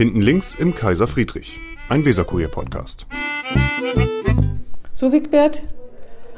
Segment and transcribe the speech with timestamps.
[0.00, 1.58] Hinten links im Kaiser Friedrich,
[1.90, 3.04] ein Weserkurier-Podcast.
[4.94, 5.60] So, Wigbert,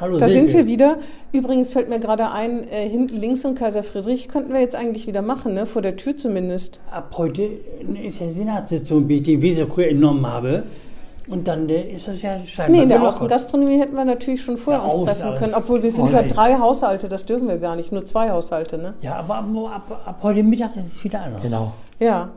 [0.00, 0.50] Hallo, da Silke.
[0.50, 0.98] sind wir wieder.
[1.30, 5.06] Übrigens fällt mir gerade ein, äh, hinten links im Kaiser Friedrich könnten wir jetzt eigentlich
[5.06, 5.66] wieder machen, ne?
[5.66, 6.80] vor der Tür zumindest.
[6.90, 7.44] Ab heute
[8.02, 10.64] ist ja Senatssitzung, wie ich die Weserkur entnommen habe.
[11.28, 13.14] Und dann äh, ist das ja scheinbar Nee, in der gelockert.
[13.20, 16.24] Außengastronomie hätten wir natürlich schon vorher Ja, uns treffen können, obwohl wir sind Oh, ja
[16.24, 18.94] drei Haushalte, das dürfen wir gar nicht, nur zwei Haushalte, ne?
[19.02, 19.46] Ja, aber ab,
[19.88, 21.42] ab, ab heute Mittag ist es wieder anders.
[21.42, 21.72] Genau.
[22.02, 22.30] Ja,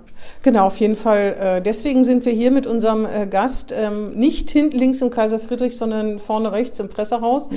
[0.43, 1.35] genau, auf jeden Fall.
[1.39, 5.39] Äh, deswegen sind wir hier mit unserem äh, Gast ähm, nicht hinten links im Kaiser
[5.39, 7.49] Friedrich, sondern vorne rechts im Pressehaus.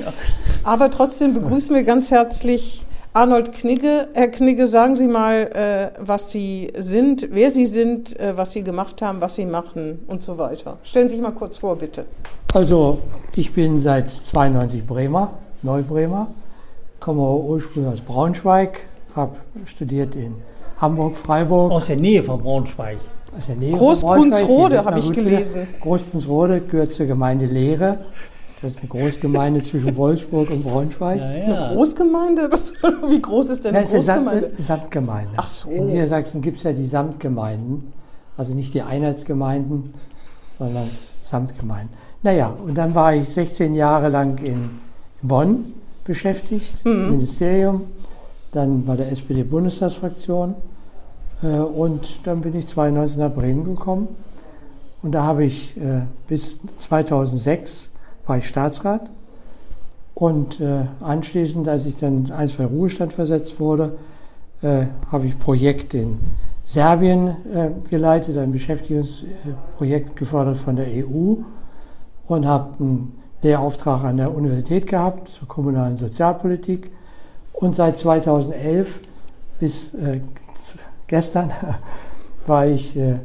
[0.65, 4.09] Aber trotzdem begrüßen wir ganz herzlich Arnold Knigge.
[4.15, 9.03] Herr Knigge, sagen Sie mal, äh, was Sie sind, wer Sie sind, was Sie gemacht
[9.03, 10.79] haben, was Sie machen und so weiter.
[10.83, 12.07] Stellen Sie sich mal kurz vor, bitte.
[12.55, 13.01] Also
[13.37, 16.29] ich bin seit 92 Bremer, Neubremer,
[17.01, 19.37] komme ursprünglich aus Braunschweig, habe
[19.67, 20.37] studiert in
[20.81, 22.99] Hamburg, Freiburg, Aus der Nähe von Braunschweig.
[23.37, 24.09] aus der Nähe wissen
[24.85, 25.63] habe ich gelesen.
[25.63, 27.99] wieder, Großbrunnsrode gehört zur Gemeinde Lehre.
[28.61, 31.21] Das ist eine Großgemeinde zwischen Wolfsburg und Braunschweig.
[31.21, 31.73] Ja, Eine ja.
[31.75, 32.49] Großgemeinde?
[32.49, 32.73] Das,
[33.09, 34.51] wie groß ist denn Ja, eine eine Großgemeinde?
[34.57, 35.33] Samt, Samtgemeinde.
[35.37, 35.71] Ach so.
[35.71, 37.93] In Niedersachsen gibt es ja die Samtgemeinden,
[38.37, 39.95] also nicht die Einheitsgemeinden,
[40.59, 40.89] sondern
[41.23, 41.91] Samtgemeinden.
[42.25, 44.71] Naja, und dann war ich 16 Jahre lang in
[45.23, 45.65] Bonn
[46.05, 46.91] beschäftigt, Mhm.
[46.93, 47.83] im Ministerium,
[48.51, 50.55] dann bei der SPD-Bundestagsfraktion
[51.47, 54.09] und dann bin ich 92 nach Bremen gekommen
[55.03, 57.93] und da habe ich äh, bis 2006
[58.27, 59.09] war ich Staatsrat
[60.19, 63.99] und äh, anschließend, als ich dann ein, zwei Ruhestand versetzt wurde,
[64.63, 66.19] äh, habe ich Projekt in
[66.65, 71.37] Serbien äh, geleitet, ein Beschäftigungsprojekt gefördert von der EU
[72.27, 76.91] und habe einen Lehrauftrag an der Universität gehabt zur kommunalen Sozialpolitik.
[77.53, 78.99] Und seit 2011
[79.61, 80.21] bis äh,
[81.09, 81.51] gestern
[82.47, 83.19] war ich äh, äh,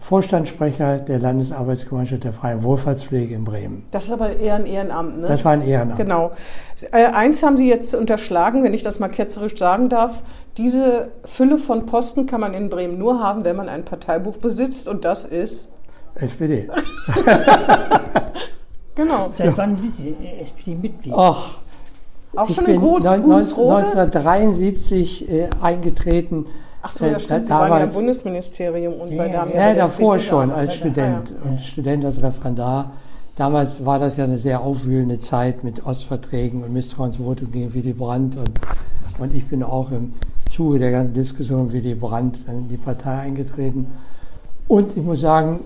[0.00, 3.86] Vorstandssprecher der Landesarbeitsgemeinschaft der Freien Wohlfahrtspflege in Bremen.
[3.90, 5.26] Das ist aber eher ein Ehrenamt, ne?
[5.26, 5.98] Das war ein Ehrenamt.
[5.98, 6.30] Genau.
[6.92, 10.22] Äh, eins haben Sie jetzt unterschlagen, wenn ich das mal ketzerisch sagen darf.
[10.56, 14.88] Diese Fülle von Posten kann man in Bremen nur haben, wenn man ein Parteibuch besitzt
[14.88, 15.70] und das ist.
[16.14, 16.68] SPD.
[18.94, 19.28] Genau.
[19.36, 21.12] Seit wann sind Sie SPD-Mitglied?
[21.16, 21.58] Ach,
[22.36, 23.76] Auch ich schon in Groß, neun- Bunsrode?
[23.78, 26.46] 1973 äh, eingetreten.
[26.86, 27.44] Ach so, ja stimmt.
[27.44, 30.50] Sie da- waren ja im damals- Bundesministerium und bei Ja, haben Ja, der davor schon
[30.50, 32.92] als Student und Student als Referendar.
[33.36, 38.36] Damals war das ja eine sehr aufwühlende Zeit mit Ostverträgen und Misstrauensvotum gegen Willy Brandt.
[38.36, 38.50] Und,
[39.18, 40.12] und ich bin auch im
[40.48, 43.86] Zuge der ganzen Diskussion Willy Brandt in die Partei eingetreten.
[44.68, 45.60] Und ich muss sagen,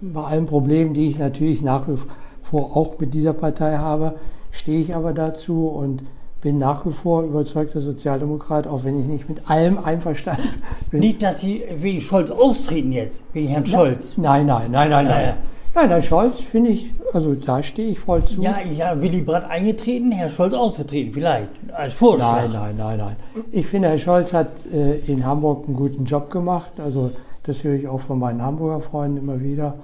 [0.00, 1.98] bei allen Problemen, die ich natürlich nach wie
[2.40, 4.14] vor auch mit dieser Partei habe,
[4.52, 6.02] stehe ich aber dazu und
[6.42, 10.42] bin nach wie vor überzeugter Sozialdemokrat, auch wenn ich nicht mit allem einverstanden
[10.90, 11.00] bin.
[11.00, 14.14] Nicht, dass Sie wegen Scholz austreten jetzt, wegen Herrn Scholz.
[14.16, 15.34] Nein, nein, nein, nein, nein.
[15.74, 18.42] Nein, nein, Scholz finde ich, also da stehe ich voll zu.
[18.42, 22.42] Ja, ja, Willy Brandt eingetreten, Herr Scholz ausgetreten, vielleicht, als Vorschlag.
[22.42, 23.16] Nein, nein, nein, nein.
[23.52, 26.72] Ich finde, Herr Scholz hat äh, in Hamburg einen guten Job gemacht.
[26.84, 27.12] Also
[27.44, 29.74] das höre ich auch von meinen Hamburger Freunden immer wieder.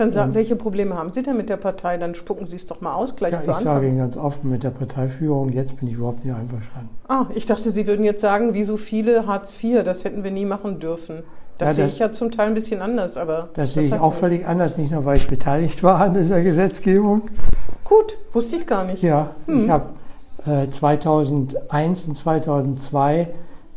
[0.00, 1.98] Dann sagen, welche Probleme haben Sie denn mit der Partei?
[1.98, 3.64] Dann spucken Sie es doch mal aus, gleich Ja, ich zu Anfang.
[3.64, 6.88] sage Ihnen ganz offen mit der Parteiführung, jetzt bin ich überhaupt nicht einverstanden.
[7.06, 10.30] Ah, ich dachte, Sie würden jetzt sagen, wie so viele Hartz IV, das hätten wir
[10.30, 11.22] nie machen dürfen.
[11.58, 13.50] Das Ja, sehe das- ich ja zum Teil ein bisschen anders, aber.
[13.52, 17.20] Das sehe ich auch völlig anders, nicht nur weil ich beteiligt war an dieser Gesetzgebung.
[17.84, 19.02] Gut, wusste ich gar nicht.
[19.02, 19.64] Ja, Hm.
[19.64, 19.90] ich habe
[20.46, 23.28] äh, 2001 und 2002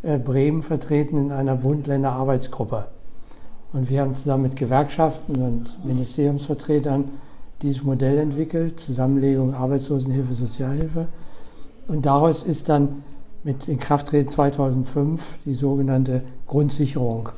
[0.04, 2.86] äh, Bremen vertreten in einer Bund-Länder-Arbeitsgruppe.
[3.74, 7.10] Und wir haben zusammen mit Gewerkschaften und Ministeriumsvertretern
[7.62, 11.08] dieses Modell entwickelt, Zusammenlegung Arbeitslosenhilfe, Sozialhilfe.
[11.88, 13.04] Und daraus ist dann
[13.44, 17.30] mit Inkrafttreten 2005 die sogenannte Grundsicherung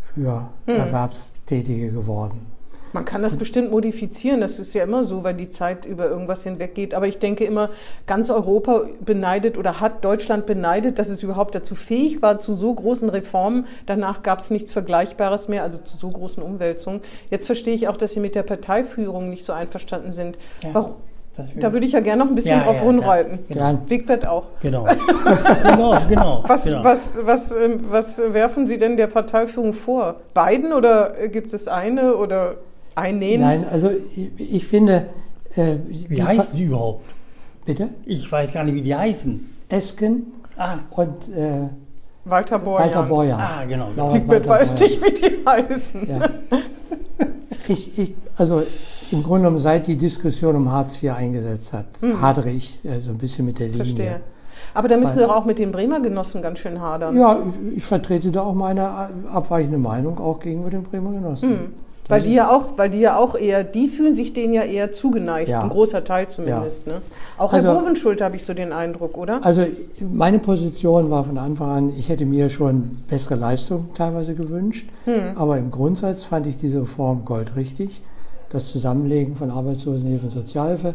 [0.00, 0.76] für Hm.
[0.76, 2.51] Erwerbstätige geworden.
[2.92, 6.42] Man kann das bestimmt modifizieren, das ist ja immer so, weil die Zeit über irgendwas
[6.42, 6.94] hinweggeht.
[6.94, 7.70] Aber ich denke immer,
[8.06, 12.74] ganz Europa beneidet oder hat Deutschland beneidet, dass es überhaupt dazu fähig war, zu so
[12.74, 13.66] großen Reformen.
[13.86, 17.00] Danach gab es nichts Vergleichbares mehr, also zu so großen Umwälzungen.
[17.30, 20.36] Jetzt verstehe ich auch, dass Sie mit der Parteiführung nicht so einverstanden sind.
[20.62, 20.94] Ja, Warum?
[21.56, 23.38] Da würde ich ja gerne noch ein bisschen Ja, drauf ja, rumreiten.
[23.48, 23.54] ja.
[23.54, 23.80] Gern.
[23.88, 24.48] Wigbert auch.
[24.60, 24.86] Genau.
[25.62, 26.44] genau, genau.
[26.46, 26.84] Was, genau.
[26.84, 30.16] was, was, ähm, was werfen Sie denn der Parteiführung vor?
[30.34, 32.56] Beiden oder gibt es eine oder
[32.96, 33.40] einnähen?
[33.40, 35.06] Nein, also ich, ich finde.
[35.54, 37.04] Äh, Wie die heißen die überhaupt?
[37.66, 37.90] Bitte?
[38.06, 39.48] Ich weiß gar nicht, wie die heißen.
[39.68, 40.24] Esken
[40.56, 41.68] Ah, und äh,
[42.24, 42.94] Walter Borjans.
[42.94, 43.40] Walter Borjan.
[43.40, 43.88] ah genau.
[43.96, 44.90] Wigbert Walter weiß Borjan.
[44.90, 46.08] nicht, wie die heißen.
[46.08, 46.28] Ja.
[47.68, 48.62] Ich, ich, also
[49.12, 51.86] im Grunde genommen, seit die Diskussion um Hartz IV eingesetzt hat,
[52.20, 53.84] hadere ich äh, so ein bisschen mit der Linie.
[53.84, 54.20] Verstehe.
[54.74, 57.16] Aber da müssen Sie doch auch mit den Bremer Genossen ganz schön hadern.
[57.16, 57.38] Ja,
[57.70, 58.88] ich, ich vertrete da auch meine
[59.32, 61.48] abweichende Meinung, auch gegenüber den Bremer Genossen.
[61.50, 61.74] Hm.
[62.12, 64.92] Weil die ja auch, weil die ja auch eher, die fühlen sich denen ja eher
[64.92, 65.62] zugeneigt, Ja.
[65.62, 66.86] ein großer Teil zumindest.
[66.86, 67.00] Ne?
[67.38, 69.44] Auch Herr Also- Bovenschulte habe ich so den Eindruck, oder?
[69.44, 69.62] Also
[70.00, 74.88] meine Position war von Anfang an, ich hätte mir schon bessere Leistung teilweise gewünscht,
[75.34, 78.02] aber im Grundsatz fand ich diese Reform goldrichtig,
[78.50, 80.94] das Zusammenlegen von Arbeitslosenhilfe und Sozialhilfe.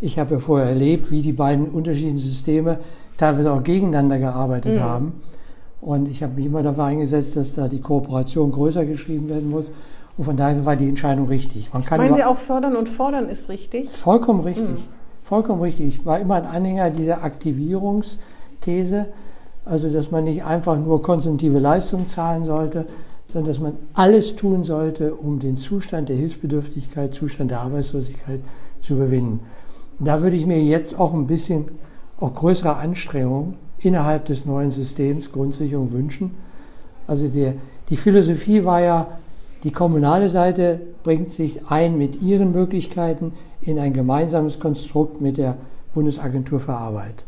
[0.00, 2.78] Ich habe ja vorher erlebt, wie die beiden unterschiedlichen Systeme
[3.16, 5.20] teilweise auch gegeneinander gearbeitet haben.
[5.80, 9.72] Und ich habe mich immer dafür eingesetzt, dass da die Kooperation größer geschrieben werden muss.
[10.16, 11.72] Und von daher war die Entscheidung richtig.
[11.72, 13.88] Man kann Meinen Sie auch fördern und fordern ist richtig?
[13.88, 14.88] Vollkommen richtig.
[15.22, 15.86] Vollkommen richtig.
[15.86, 19.08] Ich war immer ein Anhänger dieser Aktivierungsthese,
[19.64, 22.86] also dass man nicht einfach nur konsumtive Leistung zahlen sollte,
[23.28, 28.40] sondern dass man alles tun sollte, um den Zustand der Hilfsbedürftigkeit, Zustand der Arbeitslosigkeit
[28.80, 29.40] zu überwinden.
[29.98, 31.68] Da würde ich mir jetzt auch ein bisschen
[32.20, 36.32] auch größere Anstrengungen innerhalb des neuen Systems Grundsicherung wünschen.
[37.06, 37.54] Also der,
[37.88, 39.06] die Philosophie war ja,
[39.64, 45.56] die kommunale Seite bringt sich ein mit ihren Möglichkeiten in ein gemeinsames Konstrukt mit der
[45.94, 47.24] Bundesagentur für Arbeit.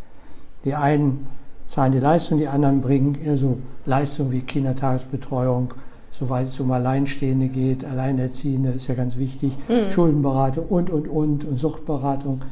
[0.64, 1.26] Die einen
[1.64, 5.75] zahlen die Leistung, die anderen bringen eher so Leistungen wie Kindertagesbetreuung,
[6.10, 9.56] soweit es um Alleinstehende geht, Alleinerziehende ist ja ganz wichtig,
[9.90, 12.42] Schuldenberatung und, und, und, und Suchtberatung.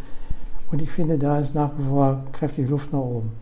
[0.71, 3.33] Und ich finde, da ist nach wie vor kräftig Luft nach oben.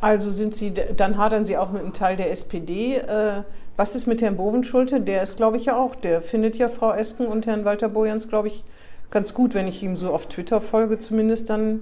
[0.00, 2.96] Also sind Sie, dann hadern Sie auch mit einem Teil der SPD.
[2.96, 3.42] Äh,
[3.76, 5.00] Was ist mit Herrn Bovenschulte?
[5.00, 8.28] Der ist, glaube ich, ja auch, der findet ja Frau Esken und Herrn Walter Bojans,
[8.28, 8.62] glaube ich,
[9.10, 11.80] ganz gut, wenn ich ihm so auf Twitter folge, zumindest dann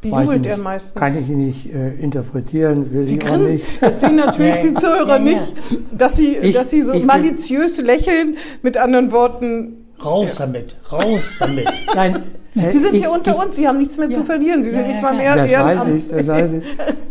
[0.00, 0.94] bejubelt er meistens.
[0.98, 3.66] Kann ich nicht äh, interpretieren, will Sie ich auch nicht.
[3.82, 5.40] jetzt sehen natürlich Ja, die Zuhörer ja, ja.
[5.40, 5.54] nicht,
[5.92, 11.68] dass sie, Ich- dass sie so maliziös lächeln, mit anderen Worten, Raus damit, raus damit.
[11.94, 12.22] Nein,
[12.54, 14.24] äh, Sie sind ich, hier unter ich, uns, Sie haben nichts mehr zu Ja.
[14.24, 16.64] verlieren, Sie Ja, sind ja, nicht mal mehr Das weiß ich, das weiß ich.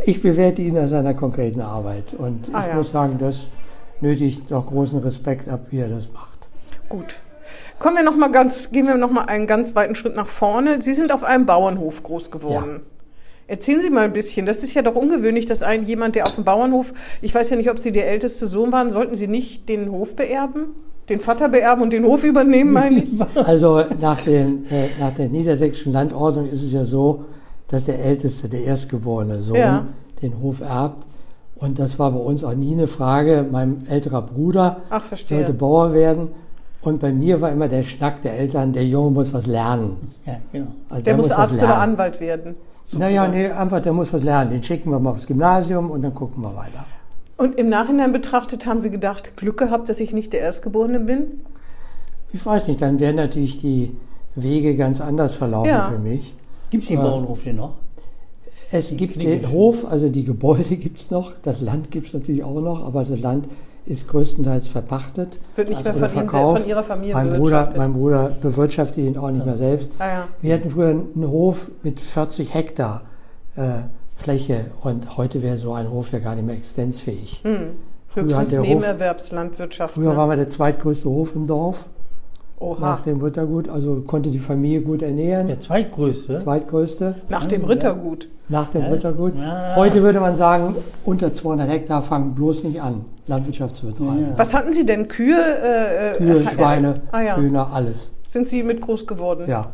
[0.07, 2.13] Ich bewerte ihn aus seiner konkreten Arbeit.
[2.17, 2.75] Und Ah, ich ja.
[2.75, 3.49] muss sagen, das
[4.01, 6.49] nötigt doch großen Respekt ab, wie er das macht.
[6.87, 7.21] Gut.
[7.79, 10.81] Kommen wir noch mal ganz, gehen wir noch mal einen ganz weiten Schritt nach vorne.
[10.81, 12.81] Sie sind auf einem Bauernhof groß geworden.
[13.47, 14.45] Erzählen Sie mal ein bisschen.
[14.45, 17.55] Das ist ja doch ungewöhnlich, dass ein jemand, der auf dem Bauernhof, ich weiß ja
[17.55, 20.67] nicht, ob Sie der älteste Sohn waren, sollten Sie nicht den Hof beerben?
[21.07, 23.17] Den Vater beerben und den Hof übernehmen, meine ich?
[23.35, 27.25] Also nach, dem, äh, nach der niedersächsischen Landordnung ist es ja so,
[27.69, 29.87] dass der Älteste, der erstgeborene Sohn, Ja.
[30.21, 31.07] den Hof erbt.
[31.59, 33.45] Und das war bei uns auch nie eine Frage.
[33.51, 36.29] Mein älterer Bruder Ach, sollte Bauer werden.
[36.81, 40.13] Und bei mir war immer der Schnack der Eltern, der Junge muss was lernen.
[40.25, 40.67] Ja, genau.
[40.89, 41.77] Also Der muss was Arzt oder.
[41.77, 42.55] Anwalt werden.
[42.93, 43.33] Naja, sozusagen.
[43.33, 44.51] nee, einfach, der muss was lernen.
[44.51, 46.85] Den schicken wir mal aufs Gymnasium und dann gucken wir weiter.
[47.35, 51.41] Und im Nachhinein betrachtet haben Sie gedacht, Glück gehabt, dass ich nicht der Erstgeborene bin?
[52.31, 53.95] Ich weiß nicht, dann wären natürlich die
[54.35, 55.89] Wege ganz anders verlaufen Ja.
[55.89, 56.33] für mich.
[56.69, 57.01] Gibt es den.
[57.01, 57.73] Bauernhof denn noch?
[58.71, 59.49] Es gibt den.
[59.51, 63.03] Hof, also die Gebäude gibt es noch, das Land gibt es natürlich auch noch, aber
[63.03, 63.47] das Land
[63.85, 65.39] ist größtenteils verpachtet.
[65.55, 66.61] Wird nicht mehr oder von Ihnen, verkauft.
[66.61, 67.77] von Ihrer Familie mein Bruder, bewirtschaftet.
[67.77, 69.91] mein Bruder bewirtschaftet ihn auch nicht mehr selbst.
[69.97, 70.27] Ah, ja.
[70.41, 73.03] Wir hatten früher einen Hof mit 40 Hektar
[73.55, 73.61] äh,
[74.15, 77.41] Fläche und heute wäre so ein Hof ja gar nicht mehr existenzfähig.
[77.43, 77.71] Hm.
[78.07, 79.93] Früher Höchstens hat der Hof- Nebenerwerbslandwirtschaft.
[79.95, 80.17] Früher ne?
[80.17, 81.87] waren wir der zweitgrößte Hof im Dorf
[82.59, 82.79] Oha.
[82.79, 85.47] nach dem Rittergut, also konnte die Familie gut ernähren.
[85.47, 86.35] Der zweitgrößte.
[86.35, 87.63] Zweitgrößte Nach dem.
[87.65, 88.27] Rittergut.
[88.49, 88.87] nach dem Ja.
[88.89, 89.33] Rittergut.
[89.37, 89.75] Ja.
[89.75, 94.27] Heute würde man sagen, unter 200 Hektar fangen bloß nicht an, Landwirtschaft zu betreiben.
[94.31, 94.37] Ja.
[94.37, 95.07] Was hatten Sie denn?
[95.07, 95.35] Kühe?
[95.39, 97.37] Äh, äh, Kühe, äh, Schweine, ah, ja.
[97.37, 98.11] Hühner, alles.
[98.27, 99.45] Sind Sie mit groß geworden?
[99.47, 99.67] Ja.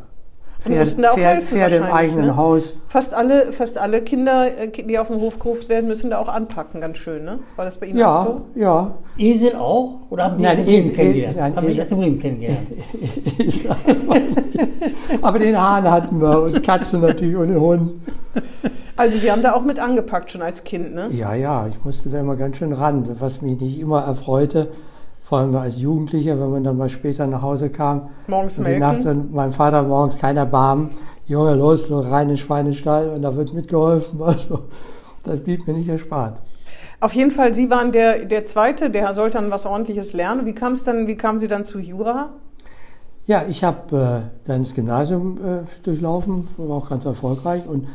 [0.68, 2.38] Und mussten da auch Pferd, helfen Pferde im wahrscheinlich, eigenen ne?
[2.38, 2.78] Haus.
[2.88, 6.30] Fast alle, fast alle Kinder, äh, die auf dem Hof groß werden, müssen da auch
[6.30, 7.40] anpacken, ganz schön, ne?
[7.56, 8.42] War das bei Ihnen auch Ja, so?
[8.60, 8.96] ja.
[9.18, 9.92] Esel auch?
[10.10, 11.38] Oder haben Sie Nein, Esel- kennengelernt?
[11.38, 12.68] nein, haben Sie erst in Bremen kennengelernt?
[15.22, 17.92] Aber den Hahn hatten wir und Katzen natürlich und den Hund.
[18.98, 21.10] Also Sie haben da auch mit angepackt, schon als Kind, ne?
[21.12, 24.70] Ja, ja, ich musste da immer ganz schön ran, was mich nicht immer erfreute.
[25.26, 28.10] Vor allem als Jugendlicher, wenn man dann mal später nach Hause kam.
[28.28, 29.24] Morgens und die Nacht melken.
[29.24, 30.92] dann mein Vater morgens keiner Barm.
[31.26, 34.20] Junge, los, los, rein in den Schweinestall und da wird mitgeholfen.
[34.22, 34.66] Also,
[35.24, 36.44] das blieb mir nicht erspart.
[37.00, 40.46] Auf jeden Fall, Sie waren der, der Zweite, der sollte dann was Ordentliches lernen.
[40.46, 42.30] Wie kam es dann, wie kamen Sie dann zu Jura?
[43.26, 47.88] Ja, ich habe äh, dann das Gymnasium äh, durchlaufen, war auch ganz erfolgreich und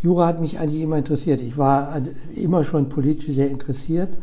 [0.00, 1.42] Jura hat mich eigentlich immer interessiert.
[1.42, 4.16] Ich war also immer schon politisch sehr interessiert,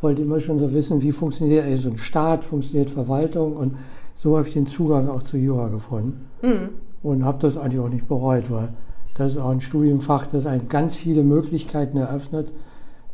[0.00, 3.76] wollte immer schon so wissen, wie funktioniert eigentlich so ein Staat, funktioniert Verwaltung und
[4.14, 6.70] so habe ich den Zugang auch zu Jura gefunden Hm.
[7.02, 8.68] und habe das eigentlich auch nicht bereut, weil
[9.14, 12.52] das ist auch ein Studienfach, das einem ganz viele Möglichkeiten eröffnet.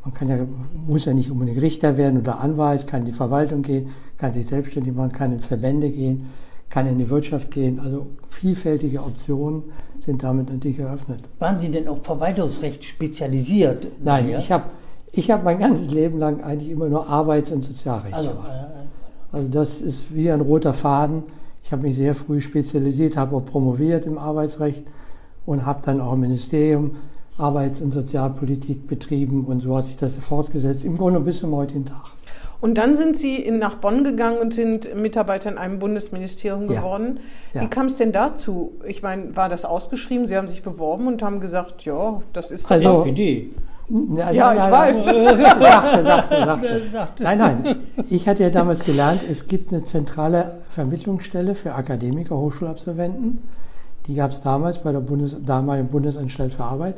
[0.05, 0.39] Man kann ja,
[0.87, 3.89] muss ja nicht unbedingt Richter werden oder Anwalt, kann in die Verwaltung gehen,
[4.19, 6.27] kann sich selbstständig machen, kann in Verbände gehen,
[6.71, 7.81] kann in die Wirtschaft gehen.
[7.81, 9.65] Also vielfältige Optionen
[9.99, 11.29] sind damit natürlich eröffnet.
[11.41, 13.87] Waren Sie denn auf Verwaltungsrecht spezialisiert?
[14.05, 14.39] Nein, Ja?
[14.39, 14.65] ich habe
[15.13, 18.51] ich hab mein ganzes Leben lang eigentlich immer nur Arbeits- und Sozialrecht Also, gemacht.
[18.53, 21.25] äh, Also das ist wie ein roter Faden.
[21.63, 24.85] Ich habe mich sehr früh spezialisiert, habe auch promoviert im Arbeitsrecht
[25.45, 26.97] und habe dann auch im Ministerium
[27.39, 31.85] Arbeits- und Sozialpolitik betrieben und so hat sich das fortgesetzt, im Grunde bis zum heutigen
[31.85, 32.05] Tag.
[32.63, 36.81] Und dann sind Sie in, nach Bonn gegangen und sind Mitarbeiter in einem Bundesministerium Ja.
[36.81, 37.21] geworden.
[37.53, 37.61] Ja.
[37.63, 38.73] Wie kam es denn dazu?
[38.87, 40.27] Ich meine, war das ausgeschrieben?
[40.27, 43.51] Sie haben sich beworben und haben gesagt, ja, das ist doch Also- was Idee.
[43.89, 45.05] Na, Ja, ich weiß.
[45.05, 46.83] Sagte, sagte.
[46.93, 47.77] Sagte- Nein, nein.
[48.11, 53.39] Ich hatte ja damals gelernt, es gibt eine zentrale Vermittlungsstelle für Akademiker, Hochschulabsolventen.
[54.07, 56.97] Die gab es damals bei der Bundes damaligen Bundesanstalt für Arbeit.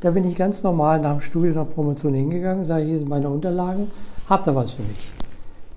[0.00, 3.28] Da bin ich ganz normal nach dem Studium, nach Promotion hingegangen, sage, hier sind meine
[3.28, 3.90] Unterlagen,
[4.28, 5.12] habt ihr was für mich?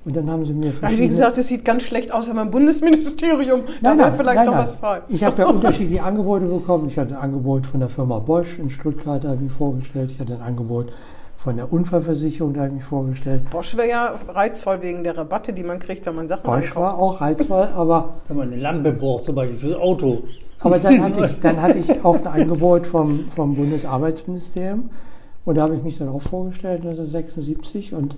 [0.05, 1.07] Und dann haben sie mir Haben verschiedene...
[1.07, 4.75] die gesagt, es sieht ganz schlecht aus, aber im Bundesministerium, da wäre vielleicht noch was
[4.75, 5.01] frei.
[5.07, 6.88] Ich habe ja unterschiedliche Angebote bekommen.
[6.88, 10.12] Ich hatte ein Angebot von der Firma Bosch in Stuttgart, da habe ich mich vorgestellt.
[10.12, 10.91] Ich hatte ein Angebot
[11.38, 13.50] von der Unfallversicherung, da habe ich mich vorgestellt.
[13.50, 16.75] Bosch wäre ja reizvoll wegen der Rabatte, die man kriegt, wenn man Sachen Bosch einkauft.
[16.75, 20.24] war auch reizvoll, aber, Wenn man eine Lampe braucht, zum Beispiel fürs Auto.
[20.60, 24.89] aber dann, hatte ich, dann hatte ich auch ein Angebot vom, vom Bundesarbeitsministerium.
[25.45, 28.15] Und da habe ich mich dann auch vorgestellt, 1976, und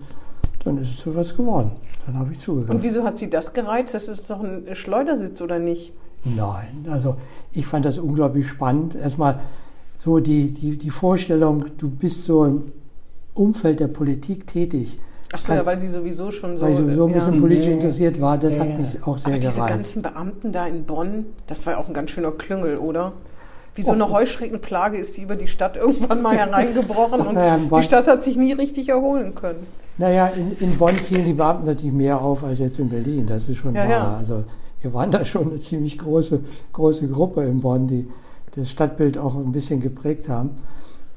[0.65, 1.71] dann ist es so was geworden.
[2.05, 2.71] Dann habe ich zugegeben.
[2.75, 3.93] Und wieso hat sie das gereizt?
[3.93, 5.93] Das ist doch ein Schleudersitz, oder nicht?
[6.23, 7.17] Nein, also
[7.51, 8.95] ich fand das unglaublich spannend.
[8.95, 9.39] Erstmal
[9.97, 12.71] so die, die, die Vorstellung, du bist so im
[13.33, 14.99] Umfeld der Politik tätig.
[15.33, 16.65] Ach so, ja, weil sie sowieso schon so...
[16.65, 17.15] weil sowieso ein ja.
[17.17, 17.71] bisschen politisch Ja.
[17.73, 18.77] interessiert war, das Ja, hat ja.
[18.77, 19.73] mich auch sehr Aber diese gereizt.
[19.73, 23.13] ganzen Beamten da in Bonn, das war ja auch ein ganz schöner Klüngel, oder?
[23.75, 27.83] Wie so eine Heuschreckenplage ist die über die Stadt irgendwann mal hereingebrochen und Naja, die
[27.83, 29.67] Stadt hat sich nie richtig erholen können.
[29.97, 33.47] Naja, in, in Bonn fielen die Beamten natürlich mehr auf als jetzt in Berlin, das
[33.47, 33.89] ist schon Ja, wahr.
[33.89, 34.13] ja.
[34.17, 34.43] Also
[34.81, 36.41] wir waren da schon eine ziemlich große,
[36.73, 38.07] große Gruppe in Bonn, die
[38.55, 40.51] das Stadtbild auch ein bisschen geprägt haben.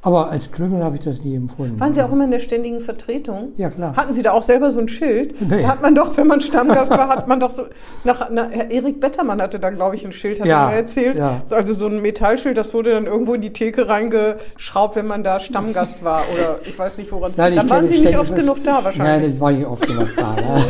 [0.00, 1.80] Aber als Klüngel habe ich das nie empfunden.
[1.80, 3.48] Waren Sie auch immer in der ständigen Vertretung?
[3.56, 3.96] Ja, klar.
[3.96, 5.34] Hatten Sie da auch selber so ein Schild?
[5.40, 5.62] Nee.
[5.62, 7.64] Da hat man doch, wenn man Stammgast war, hat man doch so.
[8.04, 10.76] Nach, na, Herr Erik Bettermann hatte da, glaube ich, ein Schild, hat Ja, er mir
[10.76, 11.16] erzählt.
[11.18, 11.42] ja.
[11.44, 15.24] So, Also so ein Metallschild, das wurde dann irgendwo in die Theke reingeschraubt, wenn man
[15.24, 16.20] da Stammgast war.
[16.32, 17.32] Oder ich weiß nicht woran.
[17.36, 19.30] Nein, ich dann waren Sie nicht oft genug da Nein, wahrscheinlich.
[19.32, 20.34] das war ich oft genug da.
[20.36, 20.62] Ne?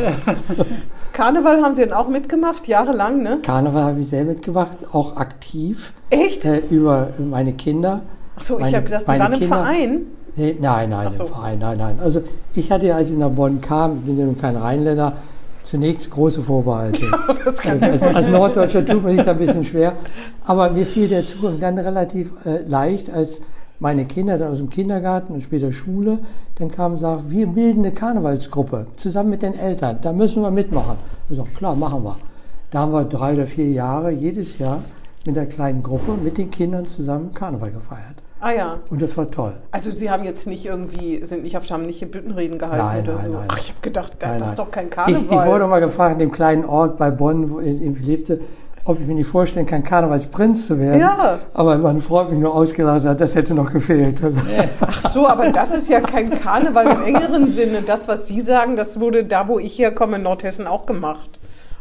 [1.13, 3.41] Karneval haben Sie dann auch mitgemacht, jahrelang, ne?
[3.43, 6.45] Karneval habe ich sehr mitgemacht, auch aktiv Echt?
[6.47, 8.03] äh, über meine Kinder.
[8.39, 10.01] Ach so, ich meine- habe gedacht, Sie waren im Kinder- Verein.
[10.37, 11.25] Nee, nein, nein, so.
[11.25, 11.99] im Verein, nein, nein.
[12.01, 12.23] Also
[12.55, 15.15] ich hatte ja, als ich nach Bonn kam, ich bin ja nun kein Rheinländer,
[15.65, 17.03] zunächst große Vorbehalte.
[17.45, 19.95] Das kann Also, ich als, als Norddeutscher tut man sich da ein bisschen schwer.
[20.47, 23.41] Aber mir fiel der Zugang dann relativ äh, leicht, als
[23.81, 26.19] meine Kinder dann aus dem Kindergarten und später Schule,
[26.57, 30.51] dann kamen und sagten, wir bilden eine Karnevalsgruppe zusammen mit den Eltern, da müssen wir
[30.51, 30.97] mitmachen.
[31.31, 32.17] Ich sag, klar, machen wir.
[32.71, 34.83] Da haben wir drei oder vier Jahre jedes Jahr
[35.27, 38.17] mit einer kleinen Gruppe, mit den Kindern zusammen Karneval gefeiert.
[38.41, 38.79] Ah ja.
[38.89, 39.55] Und das war toll.
[39.73, 43.03] Also Sie haben jetzt nicht irgendwie, sind nicht auf, haben nicht hier Büttenreden gehalten Nein,
[43.05, 43.33] oder nein, so.
[43.33, 43.49] nein.
[43.49, 45.23] Ach, ich habe gedacht, das Nein, ist doch kein Ich, Karneval.
[45.47, 48.41] ich wurde mal gefragt, in dem kleinen Ort bei Bonn, wo ich ich lebte,
[48.85, 51.01] ob ich mir nicht vorstellen kann, Karnevalsprinz zu werden.
[51.01, 51.41] Ja.
[51.53, 54.23] Aber meine Frau hat mich nur ausgelassen, hat, das hätte noch gefehlt.
[54.81, 57.83] Ach so, aber das ist ja kein Karneval im engeren Sinne.
[57.83, 61.38] Das, was Sie sagen, das wurde da, wo ich herkomme, in Nordhessen auch gemacht.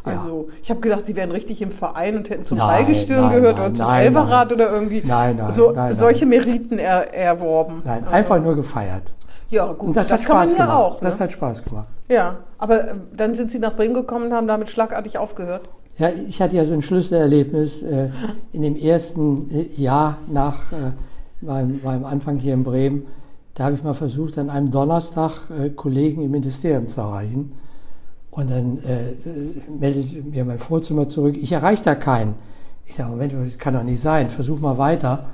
[0.09, 3.65] Also, ich habe gedacht, Sie wären richtig im Verein und hätten zum Nein, gehört nein,
[3.65, 4.13] oder zum nein.
[4.53, 5.03] oder irgendwie
[5.49, 7.81] so, solche Meriten er, erworben.
[7.85, 9.13] Nein, Also, einfach nur gefeiert.
[9.49, 10.79] Ja, gut, Und das, hat kann man Spaß ja gemacht.
[10.81, 10.93] auch.
[11.01, 11.07] Ne?
[11.07, 11.87] Das hat Spaß gemacht.
[12.09, 15.69] ja, aber äh, dann sind Sie nach Bremen gekommen und haben damit schlagartig aufgehört.
[15.97, 18.09] Ja, ich hatte ja so ein Schlüsselerlebnis äh,
[18.51, 20.91] in dem ersten äh, Jahr nach äh,
[21.45, 23.07] meinem, meinem Anfang hier in Bremen.
[23.55, 27.53] Da habe ich mal versucht, an einem Donnerstag äh, Kollegen im Ministerium zu erreichen.
[28.37, 29.15] Und dann äh,
[29.79, 32.35] meldete mir mein Vorzimmer zurück, ich erreiche da keinen.
[32.85, 35.25] Ich sage, Moment, das kann doch nicht sein, versuch mal weiter.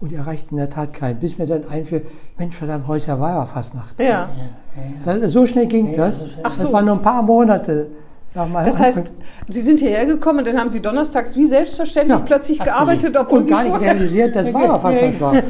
[0.00, 2.04] Und ich erreichte in der Tat keinen, bis mir dann einfiel,
[2.38, 4.00] Mensch, verdammt, heute ist ja Weiberfastnacht.
[4.00, 4.30] Ja.
[5.04, 6.26] Das, so schnell ging das.
[6.42, 6.72] Ach Das so.
[6.72, 7.86] waren nur ein paar Monate
[8.34, 9.12] meinem Das heißt,
[9.48, 12.24] Sie sind hierher gekommen und dann haben Sie donnerstags wie selbstverständlich Ja.
[12.24, 15.42] plötzlich gearbeitet, obwohl und Sie gar nicht realisiert, dass Weiberfastnacht war.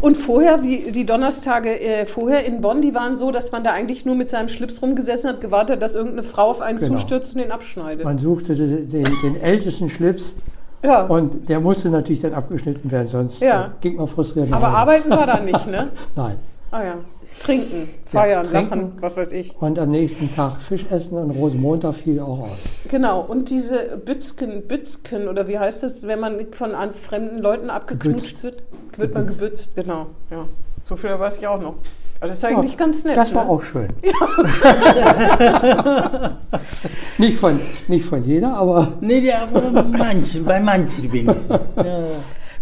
[0.00, 3.70] Und vorher, wie die Donnerstage äh, vorher in Bonn, die waren so, dass man da
[3.72, 6.94] eigentlich nur mit seinem Schlips rumgesessen hat, gewartet, dass irgendeine Frau auf einen Genau.
[6.96, 8.04] zustürzt und den abschneidet.
[8.04, 10.36] Man suchte den, den, den ältesten Schlips
[10.84, 11.04] ja.
[11.06, 13.66] und der musste natürlich dann abgeschnitten werden, sonst Ja.
[13.66, 15.88] äh, ging man frustriert nach Aber arbeiten war da nicht, ne?
[16.16, 16.34] Nein.
[16.72, 16.94] Ah ja.
[17.42, 18.70] Trinken, feiern, trinken.
[18.70, 19.54] lachen, was weiß ich.
[19.60, 22.58] Und am nächsten Tag Fisch essen und Rosenmontag fiel auch aus.
[22.88, 23.20] Genau.
[23.20, 28.40] Und diese Bützken, Bützken, oder wie heißt das, wenn man von an fremden Leuten abgeknutscht
[28.40, 28.44] Gebützt.
[28.44, 28.62] wird?
[28.96, 30.06] Wird man gebützt, genau.
[30.30, 30.46] Ja.
[30.80, 31.74] So viel weiß ich auch noch.
[32.20, 33.16] Also das ist eigentlich Ja, ganz nett.
[33.16, 33.50] Das war ne?
[33.50, 33.88] auch schön.
[37.18, 41.60] nicht, von, nicht von jeder, aber Nee, aber manchen, bei manchen wenigstens.
[41.76, 42.02] Ja.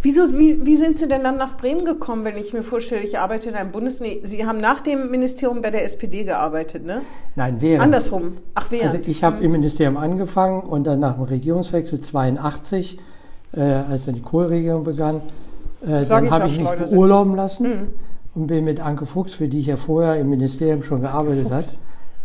[0.02, 3.18] Wieso, wie, wie sind Sie denn dann nach Bremen gekommen, wenn ich mir vorstelle, ich
[3.20, 4.00] arbeite in einem Bundes...
[4.00, 7.02] Nee, Sie haben nach dem Ministerium bei der SPD gearbeitet, ne?
[7.36, 7.82] nein, während.
[7.84, 8.38] Andersrum.
[8.54, 8.94] Ach, während.
[8.96, 12.98] Also ich habe im Ministerium angefangen und dann nach dem Regierungswechsel 82,
[13.54, 15.20] äh, als dann die Kohlregierung begann,
[15.86, 17.88] äh, dann habe ich mich beurlauben lassen
[18.34, 21.66] und bin mit Anke Fuchs, für die ich ja vorher im Ministerium schon gearbeitet hat.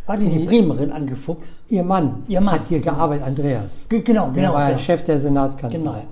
[0.08, 1.62] War die, die Bremerin angefuchst?
[1.68, 2.56] Ihr Mann, Ihr Mann.
[2.56, 3.88] hat hier gearbeitet, Andreas.
[3.90, 4.54] Ge- Genau, Der genau.
[4.54, 4.78] war genau.
[4.80, 5.80] Chef der Senatskanzlei.
[5.80, 6.04] Genau.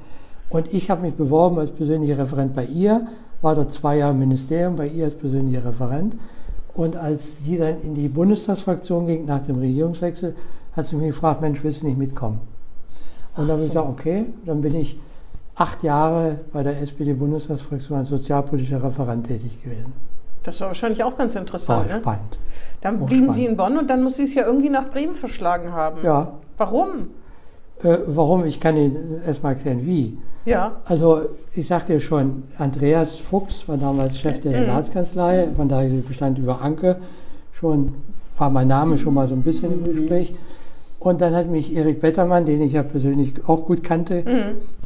[0.50, 3.08] Und ich habe mich beworben als persönlicher Referent bei ihr,
[3.42, 6.16] war dort zwei Jahre im Ministerium, bei ihr als persönlicher Referent.
[6.74, 10.36] Und als sie dann in die Bundestagsfraktion ging, nach dem Regierungswechsel,
[10.76, 12.40] hat sie mich gefragt, Mensch, willst du nicht mitkommen?
[13.36, 15.00] Und dann habe ich gesagt, okay, dann bin ich
[15.56, 19.94] acht Jahre bei der SPD-Bundestagsfraktion als sozialpolitischer Referent tätig gewesen.
[20.44, 21.98] das war wahrscheinlich auch ganz War interessant, ne?
[21.98, 22.38] spannend.
[22.82, 23.52] Dann Auch blieben Sie spannend.
[23.52, 26.02] in Bonn und dann muss Sie es ja irgendwie nach Bremen verschlagen haben.
[26.04, 27.08] Ja, Warum?
[27.84, 28.46] äh, warum?
[28.46, 30.18] Ich kann Ihnen erstmal erklären, wie.
[30.46, 30.78] Ja.
[30.86, 31.22] Also
[31.54, 36.62] ich sagte ja schon, Andreas Fuchs war damals Chef der Senatskanzlei, von daher bestand über
[36.62, 36.98] Anke.
[37.54, 37.96] Schon,
[38.38, 40.36] war mein Name schon mal so ein bisschen im Gespräch.
[41.00, 44.24] Und dann hat mich Erik Bettermann, den ich ja persönlich auch gut kannte,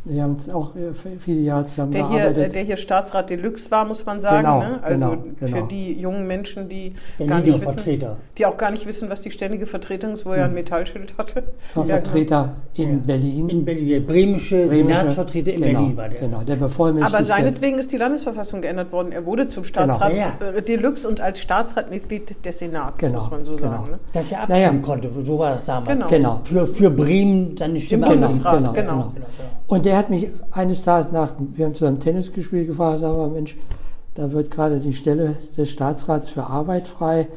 [0.10, 2.56] wir haben auch äh, viele Jahre zusammen Der hier, gearbeitet.
[2.56, 4.38] der hier Staatsrat Deluxe war, muss man sagen.
[4.44, 4.80] Genau, ne?
[4.82, 5.66] Also genau, für genau.
[5.68, 8.18] die jungen Menschen, die gar Berliner nicht wissen, Vertreter.
[8.38, 11.44] die auch gar nicht wissen, was die ständige Vertretung ist, wo er ein Metallschild hatte.
[11.76, 12.98] war Ja, Vertreter in Ja.
[13.06, 13.50] Berlin.
[13.50, 16.20] In Berlin, der bremische, bremische- Senatsvertreter in genau, Berlin war der.
[16.20, 17.16] Genau, der bevollmächtigte.
[17.16, 19.12] Aber seinetwegen ist die Landesverfassung geändert worden.
[19.12, 20.52] Er wurde zum Staatsrat Genau.
[20.58, 23.72] äh, Deluxe und als Staatsrat Mitglied des Senats, Genau, muss man so genau.
[23.72, 23.92] sagen.
[23.92, 24.00] Ne?
[24.14, 24.66] Dass er Naja.
[24.66, 25.90] abstimmen konnte, so war das damals.
[25.90, 26.08] Genau.
[26.10, 26.42] Genau.
[26.44, 28.12] Für, für Bremen seine Stimme Im.
[28.14, 28.92] Bundesrat, genau, genau.
[28.92, 29.02] genau.
[29.04, 29.26] Genau, genau.
[29.68, 33.30] Und der hat mich eines Tages nach, wir haben zusammen Tennis gespielt, gefragt, sag mal,
[33.30, 33.58] Mensch,
[34.16, 37.28] da wird gerade die Stelle des Staatsrats für Arbeit frei.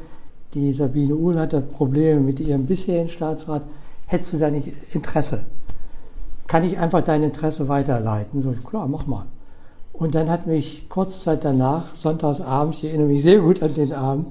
[0.53, 3.63] Die Sabine Uhl hatte Probleme mit ihrem bisherigen Staatsrat.
[4.05, 5.43] Hättest du da nicht Interesse?
[6.47, 8.41] Kann ich einfach dein Interesse weiterleiten?
[8.41, 9.25] So, klar, mach mal.
[9.91, 13.73] Und dann hat mich kurz Zeit danach, sonntags abends, ich erinnere mich sehr gut an
[13.73, 14.27] den Abend,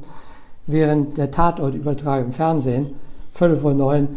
[0.66, 2.94] während der Tatortübertragung im Fernsehen,
[3.32, 4.08] Viertel vor neun,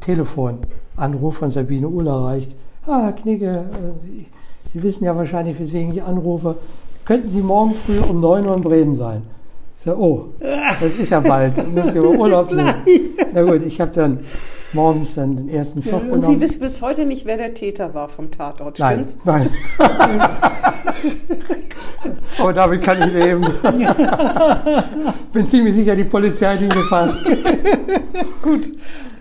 [0.00, 2.54] Telefonanruf von Sabine Uhl erreicht.
[2.86, 4.24] Ah, Herr Knigge, äh,
[4.72, 6.56] Sie- wissen ja wahrscheinlich, weswegen ich anrufe.
[7.04, 9.22] Könnten Sie morgen früh um 9 Uhr in Bremen sein?
[9.78, 12.74] Ich sage, oh, das ist ja bald, müssen Sie aber Urlaub nehmen.
[13.32, 14.18] Na gut, ich habe dann
[14.72, 16.24] morgens dann den ersten Zug Und genommen.
[16.24, 19.18] Sie wissen bis heute nicht, wer der Täter war vom Tatort, Nein, stimmt's?
[19.24, 19.50] nein.
[22.38, 23.42] Aber damit kann ich leben.
[25.32, 27.18] Bin ziemlich sicher, die Polizei hat ihn gefasst.
[28.42, 28.72] Gut.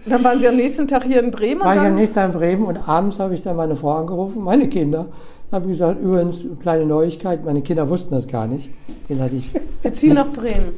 [0.06, 2.34] Und dann waren Sie am nächsten Tag hier in Bremen War ich am nächsten Tag
[2.34, 5.08] in Bremen und abends habe ich dann meine Frau angerufen, meine Kinder.
[5.52, 8.70] Habe ich gesagt, übrigens, kleine Neuigkeit, meine Kinder wussten das gar nicht.
[9.10, 9.52] Den hatte ich.
[9.82, 10.74] wir ziehen nach Bremen.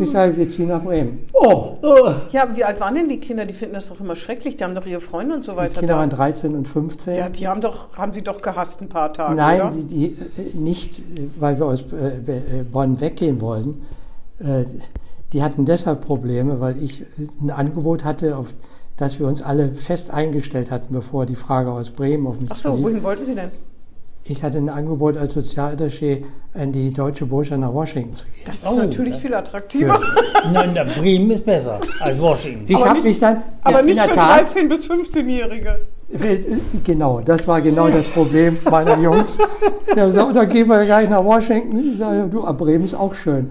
[0.00, 1.26] Ich sage, wir ziehen nach Bremen.
[1.32, 1.76] Oh!
[2.30, 3.44] Ja, aber wie alt waren denn die Kinder?
[3.44, 4.56] Die finden das doch immer schrecklich.
[4.56, 5.80] Die haben doch ihre Freunde und so Die weiter.
[5.80, 6.00] Kinder da.
[6.00, 7.16] waren 13 und 15.
[7.16, 9.70] Ja, die haben doch, haben sie doch gehasst ein paar Tage, Nein, oder?
[9.70, 10.06] die, die,
[10.40, 11.02] äh, nicht,
[11.38, 13.82] weil wir aus äh, äh, Bonn weggehen wollten.
[15.32, 17.04] Die hatten deshalb Probleme, weil ich
[17.40, 18.48] ein Angebot hatte, auf
[19.02, 22.56] das wir uns alle fest eingestellt hatten, bevor die Frage aus Bremen auf mich Ach
[22.56, 22.84] so, zulief.
[22.84, 23.50] wohin wollten Sie denn?
[24.24, 26.22] Ich hatte ein Angebot als Sozialattaché
[26.54, 28.44] in die Deutsche Botschaft nach Washington zu gehen.
[28.46, 29.20] Das ist Oh, natürlich ja.
[29.20, 30.00] viel attraktiver.
[30.52, 32.64] Nein, der Bremen ist besser als Washington.
[32.68, 35.80] Ich habe mich dann, Aber ja, nicht für der Tat, 13- bis 15-Jährige.
[36.84, 39.36] Genau, das war genau das Problem meiner Jungs.
[39.96, 41.90] Der da gehen wir ja gleich nach Washington.
[41.92, 43.50] Ich sage, ja, du, aber Bremen ist auch schön.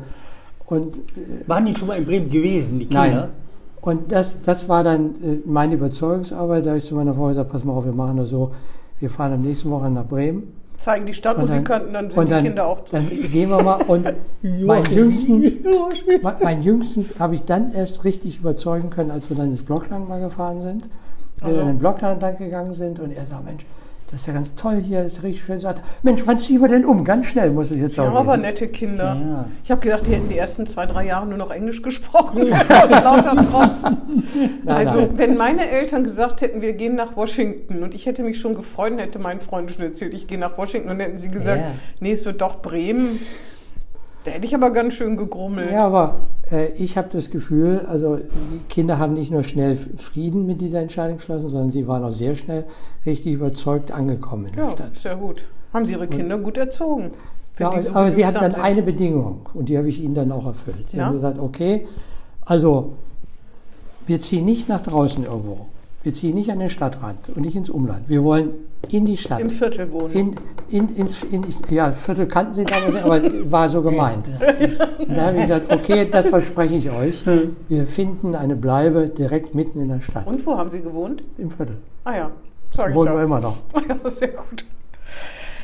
[0.67, 0.99] Und
[1.47, 3.07] Waren die schon mal in Bremen gewesen, die Kinder?
[3.07, 3.29] Nein.
[3.81, 6.65] Und das, das war dann äh, meine Überzeugungsarbeit.
[6.65, 8.51] Da habe ich zu meiner Frau gesagt, pass mal auf, wir machen das so.
[8.99, 10.53] Wir fahren am nächsten Wochenende nach Bremen.
[10.77, 12.79] Zeigen die Stadt, wo Und sie dann- könnten, dann sind und die dann, Kinder auch
[12.81, 13.31] Dann zufrieden.
[13.31, 13.81] gehen wir mal.
[13.87, 14.05] Und
[14.65, 14.85] meinen.
[14.91, 15.43] Jüngsten,
[16.21, 20.07] mein, mein Jüngsten habe ich dann erst richtig überzeugen können, als wir dann ins Blockland
[20.09, 20.87] mal gefahren sind.
[21.37, 21.59] Wir Also.
[21.59, 23.65] dann in den Blockland lang gegangen sind und er sagt, Mensch,
[24.11, 25.59] das ist ja ganz toll hier, ist richtig schön.
[25.59, 27.05] Sagt, Mensch, wann ziehen wir denn um?
[27.05, 29.15] Ganz schnell muss es jetzt Ja, auch aber nette Kinder.
[29.19, 29.45] Ja.
[29.63, 32.51] Ich habe gedacht, die hätten die ersten zwei, drei Jahre nur noch Englisch gesprochen.
[32.53, 33.83] aus lauter Trotz.
[34.65, 38.53] Also, wenn meine Eltern gesagt hätten, wir gehen nach Washington und ich hätte mich schon
[38.55, 41.59] gefreut und hätte meinen Freunden schon erzählt, ich gehe nach Washington und hätten sie gesagt,
[41.59, 41.71] Ja.
[41.99, 43.19] nee, es wird doch Bremen.
[44.23, 45.71] Da hätte ich aber ganz schön gegrummelt.
[45.71, 46.17] Ja, aber
[46.51, 50.79] äh, ich habe das Gefühl, also die Kinder haben nicht nur schnell Frieden mit dieser
[50.79, 52.65] Entscheidung geschlossen, sondern sie waren auch sehr schnell
[53.05, 54.91] richtig überzeugt angekommen in der Ja, Stadt.
[54.93, 55.47] ist ja gut.
[55.73, 57.11] Haben sie ihre Kinder gut erzogen.
[57.57, 60.31] Ja, so aber sie hatten dann genügsam eine Bedingung und die habe ich ihnen dann
[60.31, 60.89] auch erfüllt.
[60.89, 61.05] Sie Ja?
[61.05, 61.87] haben gesagt, okay,
[62.45, 62.93] also
[64.05, 65.65] wir ziehen nicht nach draußen irgendwo.
[66.03, 68.09] Wir ziehen nicht an den Stadtrand und nicht ins Umland.
[68.09, 68.51] Wir wollen
[68.89, 69.41] in die Stadt.
[69.41, 70.13] Im Viertel wohnen.
[70.13, 70.35] In,
[70.69, 74.29] in, ins, in, ja, Viertel kannten sie damals, nicht, aber war so gemeint.
[74.99, 77.23] Und da habe ich gesagt, okay, das verspreche ich euch.
[77.67, 80.27] Wir finden eine Bleibe direkt mitten in der Stadt.
[80.27, 81.23] Und wo haben Sie gewohnt?
[81.37, 81.77] Im Viertel.
[82.03, 82.31] Ah ja,
[82.71, 83.57] ich Wohnen wir immer noch.
[83.87, 84.65] Ja, sehr gut.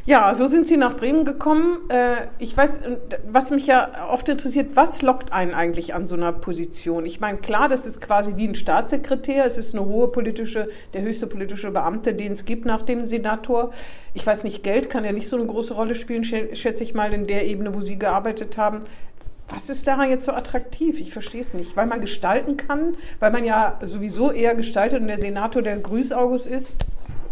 [0.09, 1.79] Ja, so sind Sie nach Bremen gekommen.
[1.89, 2.79] Äh, Ich weiß,
[3.29, 7.05] was mich ja oft interessiert, was lockt einen eigentlich an so einer Position?
[7.05, 9.45] Ich meine, klar, das ist quasi wie ein Staatssekretär.
[9.45, 13.71] Es ist eine hohe politische, der höchste politische Beamte, den es gibt nach dem Senator.
[14.13, 16.93] Ich weiß nicht, Geld kann ja nicht so eine große Rolle spielen, schä- schätze ich
[16.93, 18.79] mal, in der Ebene, wo Sie gearbeitet haben.
[19.49, 21.01] Was ist daran jetzt so attraktiv?
[21.01, 21.75] Ich verstehe es nicht.
[21.75, 26.45] Weil man gestalten kann, weil man ja sowieso eher gestaltet und der Senator der Grüßaugus
[26.47, 26.77] ist.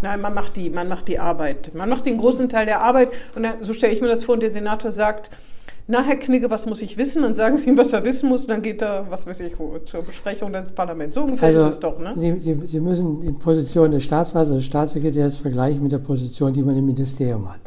[0.01, 1.71] Nein, man macht die, man macht die Arbeit.
[1.73, 4.34] Man macht den großen Teil der Arbeit und dann, so stelle ich mir das vor
[4.34, 5.31] und der Senator sagt,
[5.88, 7.23] na Herr Knigge, was muss ich wissen?
[7.23, 9.53] Und sagen Sie ihm, was er wissen muss, und dann geht er, was weiß ich,
[9.84, 11.13] zur Besprechung dann ins Parlament.
[11.13, 12.13] So ungefähr ist es doch, ne?
[12.17, 16.51] Sie, Sie, Sie müssen die Position des Staatsrats oder des Staatssekretärs vergleichen mit der Position,
[16.53, 17.60] die man im Ministerium hat.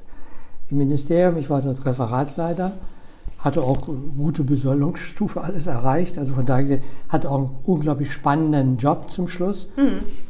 [0.69, 2.73] Im Ministerium, ich war dort Referatsleiter,
[3.39, 6.19] hatte auch gute Besoldungsstufe alles erreicht.
[6.19, 9.71] Also von daher gesehen, hatte auch einen unglaublich spannenden Job zum Schluss.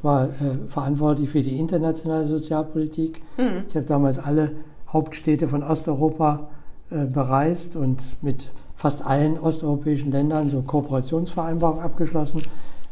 [0.03, 3.23] War äh, verantwortlich für die internationale Sozialpolitik.
[3.69, 4.53] Ich habe damals alle
[4.93, 6.49] Hauptstädte von Osteuropa
[6.91, 12.43] äh, bereist und mit fast allen osteuropäischen Ländern so Kooperationsvereinbarungen abgeschlossen.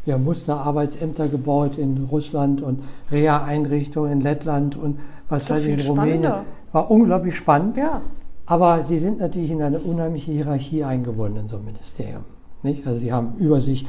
[0.04, 4.98] Wir haben Musterarbeitsämter gebaut in Russland und Reha-Einrichtungen in Lettland und
[5.28, 6.22] was weiß ich in Rumänien.
[6.22, 6.44] spannender.
[6.72, 7.76] War unglaublich spannend.
[7.78, 8.02] Ja.
[8.46, 12.24] Aber sie sind natürlich in eine unheimliche Hierarchie eingebunden in so einem Ministerium.
[12.62, 12.86] Nicht?
[12.86, 13.86] Also sie haben über sich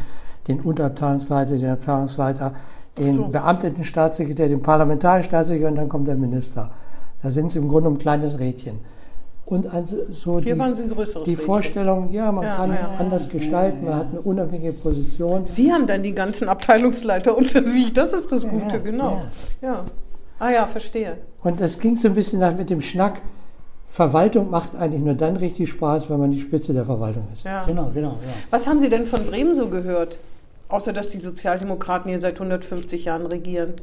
[0.47, 2.53] den Unterabteilungsleiter, den Abteilungsleiter,
[2.97, 3.27] den so.
[3.27, 6.71] beamteten Staatssekretär, den parlamentarischen Staatssekretär und dann kommt der Minister.
[7.21, 8.79] Da sind sie im Grunde ein kleines Rädchen.
[9.45, 11.37] Und also so Hier die, waren Sie ein größeres die.
[11.37, 12.89] Vorstellung, ja, man Ja, kann ja.
[12.99, 15.45] anders gestalten, man hat eine unabhängige Position.
[15.45, 17.93] Sie haben dann die ganzen Abteilungsleiter unter sich.
[17.93, 19.21] Das ist das Gute, ja, genau.
[19.61, 19.85] Ja.
[20.39, 21.17] Ah ja, verstehe.
[21.43, 23.21] Und das ging so ein bisschen nach mit dem Schnack,
[23.97, 27.45] Verwaltung macht eigentlich nur dann richtig Spaß, wenn man die Spitze der Verwaltung ist.
[27.45, 27.63] Ja.
[27.63, 28.09] Genau, genau.
[28.09, 28.29] Ja.
[28.51, 30.19] Was haben Sie denn von Bremen so gehört?
[30.67, 33.73] Außer dass die Sozialdemokraten hier seit 150 Jahren regieren.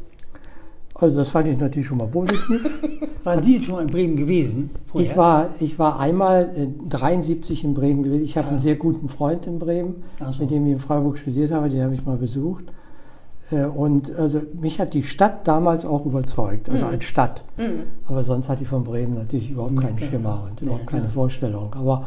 [0.94, 2.80] Also das fand ich natürlich schon mal positiv.
[3.24, 4.70] Waren Sie schon mal in Bremen gewesen?
[4.86, 5.10] vorher?
[5.10, 8.22] Ich war, ich war einmal äh, 73 in Bremen gewesen.
[8.22, 10.42] Ich habe einen sehr guten Freund in Bremen, so.
[10.42, 11.68] mit dem ich in Freiburg studiert habe.
[11.68, 12.66] Den habe ich mal besucht.
[13.50, 16.74] Äh, Und also mich hat die Stadt damals auch überzeugt, Mhm.
[16.74, 17.44] also als Stadt.
[18.08, 21.74] Aber sonst hatte ich von Bremen natürlich überhaupt keinen Schimmer und überhaupt keine Vorstellung.
[21.78, 22.04] Aber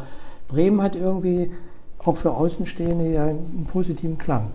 [0.47, 1.51] Bremen hat irgendwie
[2.03, 4.49] auch für Außenstehende ja einen positiven Klang.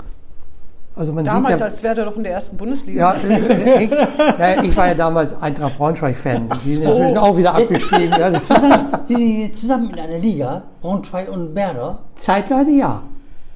[0.95, 3.15] Also man Damals sieht ja, als wäre er doch in der ersten Bundesliga.
[3.17, 3.29] ja,
[4.61, 6.49] ich, ich war ja damals Eintracht Braunschweig-Fan.
[6.55, 8.11] Die sind inzwischen auch wieder abgestiegen.
[8.11, 11.99] Ja, Zusammen, sind die zusammen in einer Liga, Braunschweig und Werder?
[12.15, 13.03] Zeitweise ja.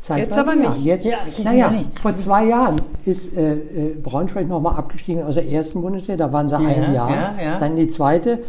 [0.00, 0.70] Zeitweise Jetzt aber ja.
[0.70, 0.84] nicht.
[0.84, 1.06] Ja, Jetzt,
[1.38, 2.00] jetzt naja, ja nicht.
[2.00, 6.16] vor zwei Jahren ist äh, äh, Braunschweig nochmal abgestiegen aus der ersten Bundesliga.
[6.16, 7.10] Da waren sie ein Jahr.
[7.10, 7.58] ja, ja.
[7.58, 8.40] Dann die zweite.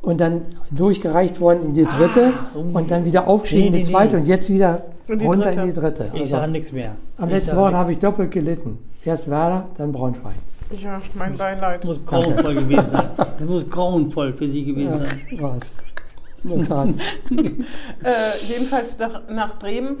[0.00, 2.32] Und dann durchgereicht worden in die dritte.
[2.54, 4.16] und dann wieder aufgestiegen Ah, Nee, in die nee, zweite.
[4.16, 4.22] nee.
[4.22, 5.60] Und jetzt wieder In runter dritte.
[5.60, 6.10] in die dritte.
[6.12, 6.96] Ich Also, sage nichts mehr.
[7.16, 8.78] am Ich letzten Wochenende habe ich doppelt gelitten.
[9.04, 10.32] Erst Werder, dann Braunschweig.
[10.72, 11.84] Ja, mein Beileid.
[11.84, 13.04] Das muss grauenvoll gewesen sein.
[13.38, 15.60] Das muss grauenvoll für Sie gewesen Ja, sein.
[16.58, 16.88] In Tat.
[18.02, 19.96] Äh, jedenfalls nach, nach Bremen.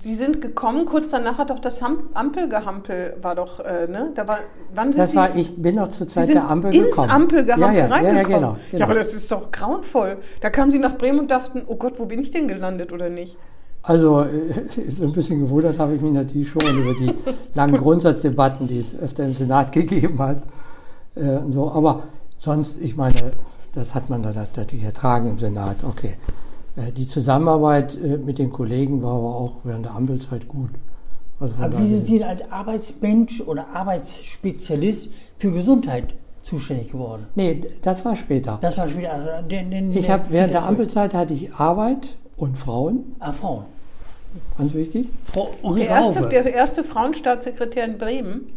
[0.00, 4.10] Sie sind gekommen, kurz danach hat doch das Ham Ampelgehampel, war doch, äh, ne?
[4.14, 4.38] Da war,
[4.74, 5.16] wann sind Das Sie?
[5.16, 7.10] war, ich bin noch zur Zeit der Ampel ins gekommen.
[7.10, 8.24] Ampelgehampel ja, ja, ja, ja, reingekommen.
[8.24, 8.78] genau, genau.
[8.78, 10.18] Ja, aber das ist doch grauenvoll.
[10.40, 13.08] Da kamen Sie nach Bremen und dachten, oh Gott, wo bin ich denn gelandet oder
[13.08, 13.36] nicht?
[13.82, 14.52] Also äh,
[14.90, 17.14] so ein bisschen gewundert habe ich mich natürlich schon über die
[17.54, 20.42] langen Grundsatzdebatten, die es öfter im Senat gegeben hat.
[21.14, 21.70] Äh, und so.
[21.70, 22.04] Aber
[22.38, 23.32] sonst, ich meine,
[23.72, 25.84] das hat man dann natürlich ertragen im Senat.
[25.84, 26.14] Okay.
[26.76, 30.70] Äh, Die Zusammenarbeit äh, mit den Kollegen war aber auch während der Ampelzeit gut.
[31.40, 35.08] Also Aber wie sind Sie denn als Arbeitsmensch oder Arbeitsspezialist
[35.38, 37.26] für Gesundheit zuständig geworden?
[37.34, 38.58] Nee, das war später.
[38.60, 39.12] Das war später.
[39.12, 43.64] Also den, den, Ich habe während der Ampelzeit hatte ich Arbeit und Frauen, Ah, Frauen.
[44.56, 45.08] ganz wichtig.
[45.32, 48.52] Frau Der erste, der erste Frauenstaatssekretär in Bremen?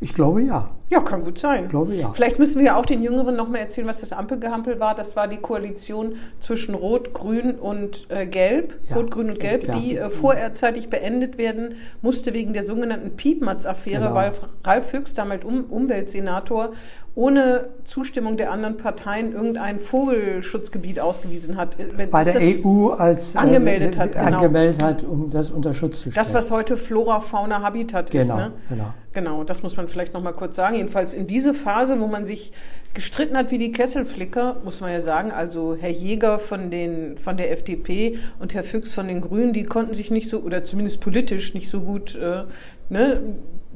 [0.00, 0.70] Ich glaube ja.
[0.88, 1.68] Ja, kann gut sein.
[1.68, 2.12] Glaube ja.
[2.12, 4.94] Vielleicht müssen wir ja auch den Jüngeren noch mal erzählen, was das Ampelgehampel war.
[4.94, 8.96] Das war die Koalition zwischen Rot, Grün und äh, Gelb, Ja.
[8.96, 9.74] Rot, Grün und Gelb, Ja.
[9.78, 14.14] die äh, vorzeitig beendet werden musste wegen der sogenannten Piepmatz-Affäre, Genau.
[14.14, 14.30] weil
[14.62, 16.70] Ralf Füchs, damals um Umweltsenator,
[17.16, 21.80] ohne Zustimmung der anderen Parteien irgendein Vogelschutzgebiet ausgewiesen hat.
[21.80, 24.24] Äh, wenn- Bei ist der EU als äh, Angemeldet hat, genau.
[24.36, 26.14] angemeldet hat, um das unter Schutz zu stellen.
[26.14, 28.22] Das, was heute Flora, Fauna, Habitat ist.
[28.22, 28.52] Genau, Ne?
[28.68, 28.84] genau.
[29.12, 30.75] Genau, das muss man vielleicht noch mal kurz sagen.
[30.76, 32.52] Jedenfalls in diese Phase, wo man sich
[32.94, 37.36] gestritten hat wie die Kesselflicker, muss man ja sagen, also Herr Jäger von, den, von
[37.36, 41.00] der FDP und Herr Füchs von den Grünen, die konnten sich nicht so, oder zumindest
[41.00, 42.44] politisch nicht so gut, äh,
[42.88, 43.20] ne,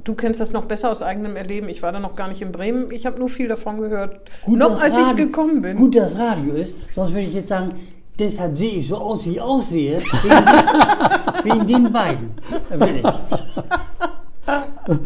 [0.05, 1.69] du kennst das noch besser aus eigenem Erleben.
[1.69, 2.91] Ich war da noch gar nicht in Bremen.
[2.91, 4.31] Ich habe nur viel davon gehört.
[4.47, 5.77] Gut, noch als ich Radio- gekommen bin.
[5.77, 7.69] Gut, dass Radio ist, sonst würde ich jetzt sagen,
[8.19, 9.99] deshalb sehe ich so aus, wie ich aussehe.
[11.45, 12.31] Wegen den beiden.
[14.89, 14.95] Ich.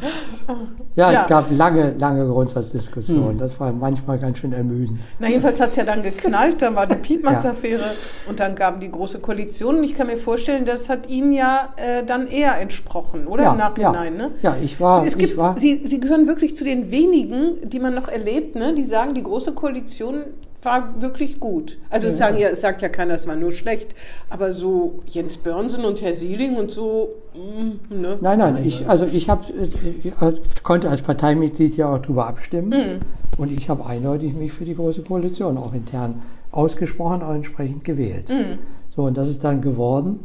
[0.97, 1.23] Ja, Ja.
[1.23, 3.37] es gab lange, lange Grundsatzdiskussionen.
[3.39, 5.01] Das war manchmal ganz schön ermüdend.
[5.19, 7.83] Na, jedenfalls hat es ja dann geknallt, dann war die Piepmatz-Affäre
[8.29, 9.79] und dann gaben die Große Koalition.
[9.79, 13.43] Und ich kann mir vorstellen, das hat Ihnen ja äh, dann eher entsprochen, oder?
[13.43, 14.29] Ja, Im Nachhinein, ja.
[14.29, 14.31] ne?
[14.43, 17.69] Ja, ich war- So, es ich gibt, war- Sie, Sie gehören wirklich zu den wenigen,
[17.69, 18.73] die man noch erlebt, ne?
[18.75, 20.25] die sagen, die Große Koalition
[20.65, 21.79] war wirklich gut.
[21.91, 23.95] Also es, sagen ja, sagt ja keiner, es war nur schlecht.
[24.31, 28.19] Aber so Jens Börnsen und Herr Sieling und so, mm, ne?
[28.21, 32.71] Nein, nein, ich, also ich hab, äh, äh, konnte als Parteimitglied ja auch darüber abstimmen.
[32.71, 33.01] Mhm.
[33.39, 36.23] Und ich habe eindeutig mich für die Große Koalition auch intern
[36.53, 38.31] ausgesprochen, auch entsprechend gewählt.
[38.31, 38.59] Mhm.
[38.95, 40.21] So, und das ist dann geworden.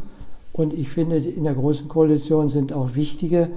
[0.53, 3.49] Und ich finde, in der Großen Koalition sind auch wichtige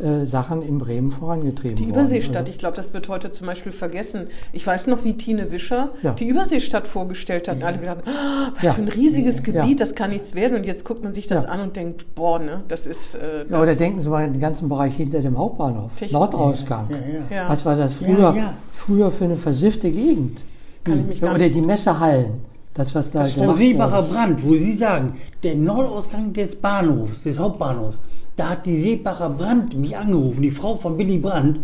[0.00, 1.90] äh, Sachen in Bremen vorangetrieben Die worden.
[1.94, 4.28] Überseestadt, Also, ich glaube, das wird heute zum Beispiel vergessen.
[4.52, 6.12] Ich weiß noch, wie Tine Wischer Ja.
[6.12, 7.56] die Überseestadt vorgestellt hat.
[7.56, 8.72] Und alle gedacht, ah, was Ja.
[8.72, 9.62] für ein riesiges Ja.
[9.62, 10.56] Gebiet, das kann nichts werden.
[10.56, 11.50] Und jetzt guckt man sich das Ja.
[11.50, 13.14] an und denkt, boah, ne, das ist.
[13.14, 16.12] Äh, das ja, oder denken Sie mal an den ganzen Bereich hinter dem Hauptbahnhof, Technik.
[16.12, 16.86] Nordausgang.
[16.90, 17.42] Ja, ja.
[17.44, 17.48] Ja.
[17.48, 18.54] Was war das früher, ja.
[18.72, 20.44] früher für eine versiffte Gegend?
[20.82, 22.40] kann ich mich gar Oder die Messehallen,
[22.72, 24.12] das was da Frau gemacht Seebacher wurde.
[24.14, 27.98] Brand, wo Sie sagen, der Nordausgang des Bahnhofs, des Hauptbahnhofs,
[28.36, 31.58] da hat die Seebacher Brand mich angerufen, die Frau von Billy Brandt,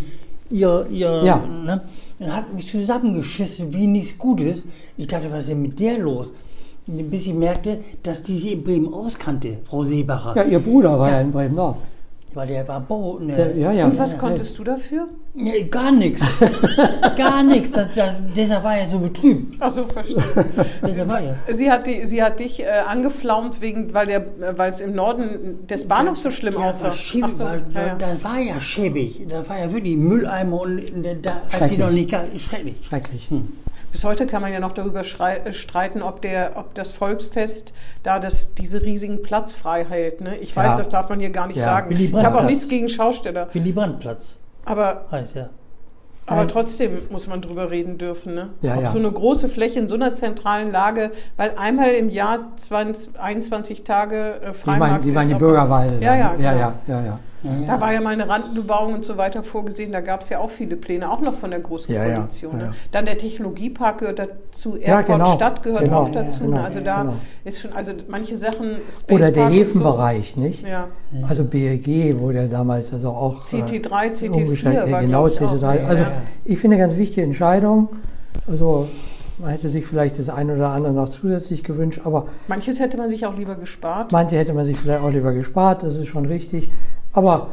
[0.51, 1.37] ihr, ihr, Ja.
[1.47, 1.83] ne,
[2.19, 4.63] und hat mich zusammengeschissen wie nichts Gutes.
[4.97, 6.33] Ich dachte, was ist denn mit der los?
[6.87, 10.37] Bis ich merkte, dass die sie in Bremen auskannte, Frau Seebacher.
[10.37, 11.79] Ja, ihr Bruder war ja, in Bremen Nord.
[12.37, 13.19] Weil der war Bau.
[13.19, 13.85] Ne, Ja, ja, ja.
[13.87, 15.09] Und was ja, konntest du dafür?
[15.35, 16.21] Ja, gar nichts.
[17.17, 17.73] gar nichts.
[18.37, 19.57] Deshalb war er so betrübt.
[19.59, 20.23] Ach so, verstehe.
[20.83, 21.39] Deshalb war er.
[21.55, 24.27] Sie hat, die, sie hat dich äh, angeflaumt, wegen, weil der,
[24.59, 26.93] weil es im Norden des Bahnhofs so schlimm Ja, aussah.
[26.93, 27.95] schäbig, Ach so, war, ja, ja.
[27.95, 29.27] Das war ja schäbig.
[29.31, 30.83] Das war ja wirklich Mülleimer und
[31.23, 32.77] da, als sie noch nicht schrecklich.
[32.83, 33.31] Schrecklich.
[33.97, 38.19] Bis heute kann man ja noch darüber äh, streiten, ob, der, ob das Volksfest da
[38.19, 40.21] das, diese riesigen Platz frei hält.
[40.21, 40.37] Ne?
[40.37, 40.77] Ich weiß, Ja.
[40.77, 41.65] das darf man hier gar nicht Ja.
[41.65, 41.97] sagen.
[41.97, 43.49] Ich habe auch nichts gegen Schausteller.
[43.55, 45.49] Willy Brandt-Platz Aber, heißt ja.
[46.27, 48.35] aber trotzdem muss man drüber reden dürfen.
[48.35, 48.51] Ne?
[48.61, 48.89] Ja, Ob ja.
[48.89, 53.83] so eine große Fläche in so einer zentralen Lage, weil einmal im Jahr 20, 21
[53.83, 55.95] Tage äh, Die meinen Freimarkt die, meinen ist, die ob- Bürgerweide.
[56.05, 56.73] Ja, ja, ja, genau.
[56.87, 57.67] ja, ja, ja.
[57.67, 59.93] Da war ja mal eine Randbebauung und so weiter vorgesehen.
[59.93, 62.59] Da gab es ja auch viele Pläne, auch noch von der Großen Koalition.
[62.59, 62.75] ne?
[62.93, 66.45] Dann der Technologiepark gehört dazu, Airport genau, Stadt gehört genau, auch dazu.
[66.45, 66.65] genau, ne?
[66.65, 67.15] Also da genau.
[67.45, 68.77] ist schon, also manche Sachen.
[68.91, 70.61] Space Oder der Park Häfenbereich, nicht?
[70.63, 70.67] So.
[70.67, 70.89] Ja.
[71.29, 74.91] Also BLG wurde ja damals also auch äh, CT3, CT4 umgestellt.
[74.91, 75.55] war, genau, glaub ich, auch.
[75.55, 75.87] CT3.
[75.87, 76.03] Also
[76.45, 77.89] ich finde eine ganz wichtige Entscheidung.
[78.47, 78.89] Also
[79.39, 83.11] man hätte sich vielleicht das eine oder andere noch zusätzlich gewünscht, aber Manches hätte man
[83.11, 84.13] sich auch lieber gespart.
[84.13, 86.71] Manche hätte man sich vielleicht auch lieber gespart, das ist schon richtig.
[87.17, 87.49] Aber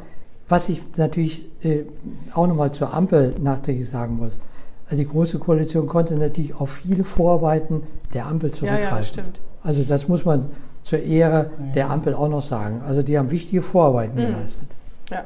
[0.49, 1.85] was ich natürlich äh,
[2.33, 4.39] auch nochmal zur Ampel nachträglich sagen muss,
[4.85, 8.89] also die Große Koalition konnte natürlich auf viele Vorarbeiten der Ampel Ja, zurückgreifen.
[8.91, 9.39] ja, das stimmt.
[9.63, 10.47] Also das muss man
[10.81, 12.81] zur Ehre der Ampel auch noch sagen.
[12.85, 14.27] Also die haben wichtige Vorarbeiten Mhm.
[14.33, 14.67] geleistet.
[15.09, 15.23] Ja.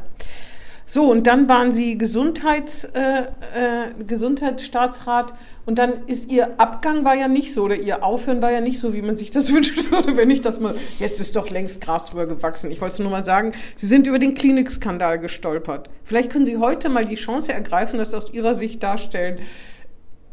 [0.90, 5.34] So, und dann waren Sie Gesundheits, äh, äh, Gesundheitsstaatsrat
[5.66, 8.80] und dann ist Ihr Abgang war ja nicht so oder Ihr Aufhören war ja nicht
[8.80, 11.82] so, wie man sich das wünschen würde, wenn ich das mal, jetzt ist doch längst
[11.82, 12.72] Gras drüber gewachsen.
[12.72, 15.90] Ich wollte es nur mal sagen, Sie sind über den Klinikskandal gestolpert.
[16.06, 19.40] Vielleicht können Sie heute mal die Chance ergreifen, das aus Ihrer Sicht darstellen.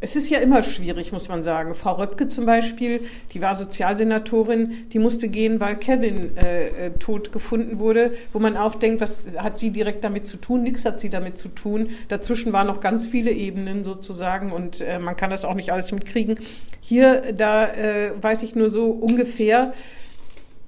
[0.05, 1.75] Es ist ja immer schwierig, muss man sagen.
[1.75, 7.33] Frau Röpke zum Beispiel, die war Sozialsenatorin, die musste gehen, weil Kevin äh, äh, tot
[7.33, 10.63] gefunden wurde, wo man auch denkt, was hat sie direkt damit zu tun?
[10.63, 11.89] Nichts hat sie damit zu tun.
[12.09, 15.91] Dazwischen waren noch ganz viele Ebenen sozusagen und äh, man kann das auch nicht alles
[15.91, 16.39] mitkriegen.
[16.83, 19.73] Hier, da äh, weiß ich nur so ungefähr,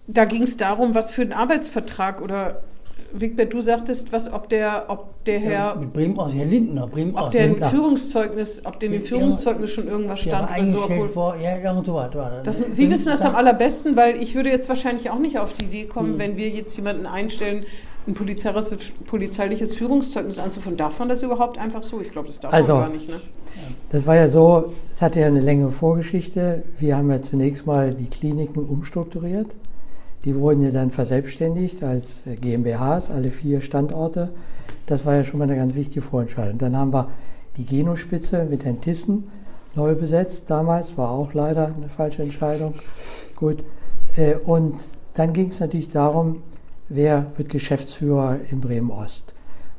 [0.06, 2.62] da ging es darum, was für ein Arbeitsvertrag oder
[3.20, 6.86] Wigbert, du sagtest, was, ob der, ob der Herr Ja, mit Bremen aus, Herr Lindner,
[6.86, 7.30] Bremen ob aus.
[7.30, 7.68] der im Lindner.
[7.70, 11.40] Führungszeugnis, ob dem Führungszeugnis schon irgendwas der stand oder so, obwohl, worden.
[11.42, 12.60] Ja, irgend so was war das.
[12.72, 15.64] Sie wissen das Da- am allerbesten, weil ich würde jetzt wahrscheinlich auch nicht auf die
[15.64, 16.18] Idee kommen, Hm.
[16.18, 17.64] wenn wir jetzt jemanden einstellen,
[18.08, 20.76] ein polizeiliches, polizeiliches Führungszeugnis anzuführen.
[20.76, 22.00] Darf man das überhaupt einfach so?
[22.00, 23.08] Ich glaube, das darf Also, man gar nicht.
[23.08, 23.16] Ne?
[23.90, 26.62] Das war ja so, es hatte ja eine längere Vorgeschichte.
[26.78, 29.56] Wir haben ja zunächst mal die Kliniken umstrukturiert.
[30.26, 34.32] Die wurden ja dann verselbstständigt als äh, GmbHs, alle vier Standorte.
[34.86, 36.58] Das war ja schon mal eine ganz wichtige Vorentscheidung.
[36.58, 37.08] Dann haben wir
[37.56, 39.28] die Genospitze mit Herrn Tissen
[39.76, 40.50] neu besetzt.
[40.50, 42.74] Damals war auch leider eine falsche Entscheidung.
[43.36, 43.62] Gut.
[44.16, 44.74] Äh, Und
[45.14, 46.42] dann ging es natürlich darum,
[46.88, 49.32] wer wird Geschäftsführer in Bremen-Ost.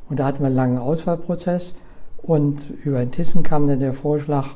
[0.08, 1.74] Und da hatten wir einen langen Auswahlprozess.
[2.22, 4.46] Und über den Tissen kam dann der Vorschlag,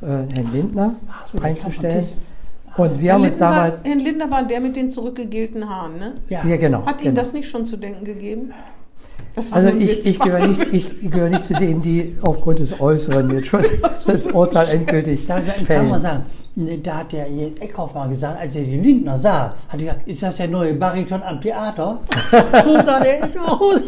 [0.00, 0.94] äh, Herrn Lindner
[1.30, 2.06] so, einzustellen.
[2.76, 3.78] Und wir Herr, haben uns damals.
[3.78, 5.98] war, Herr Lindner war der mit den zurückgegelten Haaren.
[5.98, 6.14] Ne?
[6.28, 6.44] Ja.
[6.44, 6.84] Ja, genau.
[6.84, 7.22] Hat Ihnen genau.
[7.22, 8.52] das nicht schon zu denken gegeben?
[9.50, 13.48] Also ich, ich, gehöre nicht, ich gehöre nicht zu denen, die aufgrund des Äußeren jetzt
[13.48, 16.02] schon das Urteil endgültig Da, da, ich kann mal fällen.
[16.02, 16.22] sagen,
[16.82, 20.08] da hat der Jens Eckhoff mal gesagt, als er den Lindner sah, hat er gesagt,
[20.08, 22.00] ist das der neue Bariton am Theater?
[22.30, 23.82] so sah der aus.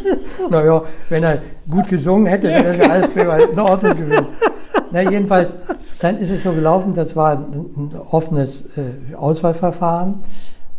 [0.50, 4.26] Naja, wenn er gut gesungen hätte, wäre das ja alles prima in Ordnung gewesen.
[4.92, 5.56] Na, jedenfalls,
[6.00, 10.20] dann ist es so gelaufen, das war ein, ein offenes äh, Auswahlverfahren.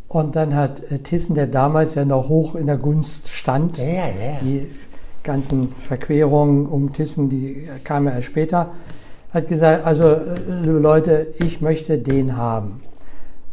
[0.10, 3.86] Und dann hat äh, Thyssen, der damals ja noch hoch in der Gunst stand, Ja,
[3.88, 4.38] ja, ja.
[4.42, 4.68] die
[5.24, 8.72] ganzen Verquerungen um Thyssen, die kamen ja erst später,
[9.34, 12.82] hat gesagt, also äh, liebe Leute, ich möchte den haben.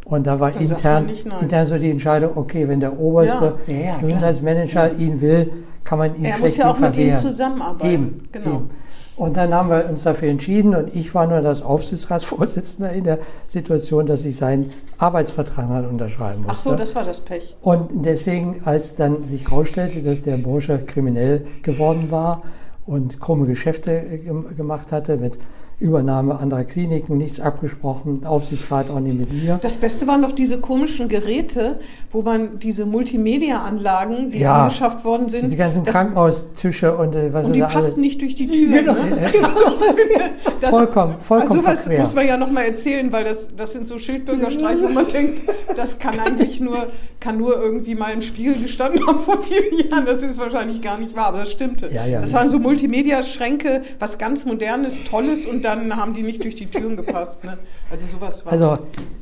[0.03, 3.81] Und da war intern, nicht intern so die Entscheidung, okay, wenn der oberste Ja, ja,
[3.91, 3.99] klar.
[4.01, 5.51] Gesundheitsmanager ihn will,
[5.83, 7.21] kann man ihn Er muss schlecht ja auch mit ihm verwehren.
[7.21, 7.87] zusammenarbeiten.
[7.93, 8.45] Eben, Genau.
[8.55, 8.69] eben.
[9.17, 13.17] Und dann haben wir uns dafür entschieden und ich war nur das Aufsichtsratsvorsitzender in der
[13.47, 16.51] Situation, dass ich seinen Arbeitsvertrag mal unterschreiben musste.
[16.51, 17.55] Ach so, das war das Pech.
[17.61, 22.43] Und deswegen, als dann sich herausstellte, dass der Bursche kriminell geworden war
[22.85, 25.39] und krumme Geschäfte gem- gemacht hatte mit
[25.79, 29.59] Übernahme anderer Kliniken, nichts abgesprochen, Aufsichtsrat auch nicht mit mir.
[29.61, 31.79] Das Beste waren doch diese komischen Geräte,
[32.11, 34.63] wo man diese Multimedia-Anlagen, die Ja.
[34.63, 37.85] angeschafft worden sind, Die ganzen Krankenhaustische und äh, was und die da alles.
[37.85, 38.81] passten nicht durch die Tür.
[38.81, 38.93] Genau.
[38.93, 38.99] Ne?
[40.61, 43.87] Das, Vollkommen, vollkommen also sowas muss man ja noch mal erzählen, weil das, das sind
[43.87, 45.41] so Schildbürgerstreiche, wo man denkt,
[45.75, 46.87] das kann eigentlich nur,
[47.19, 50.05] kann nur irgendwie mal im Spiegel gestanden haben vor vielen Jahren.
[50.05, 51.89] Das ist wahrscheinlich gar nicht wahr, aber das stimmte.
[51.93, 52.21] Ja, ja.
[52.21, 56.67] das waren so Multimedia-Schränke, was ganz Modernes, Tolles und dann haben die nicht durch die
[56.67, 57.43] Türen gepasst.
[57.43, 57.57] Ne?
[57.91, 58.53] Also sowas war.
[58.53, 58.77] Also,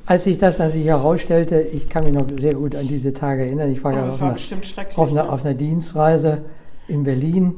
[0.06, 3.72] als sich das sich herausstellte, ich kann mich noch sehr gut an diese Tage erinnern.
[3.72, 5.30] Ich war Oh, gerade das auf, war einer, auf, einer, ne?
[5.32, 6.42] auf einer Dienstreise
[6.88, 7.56] in Berlin.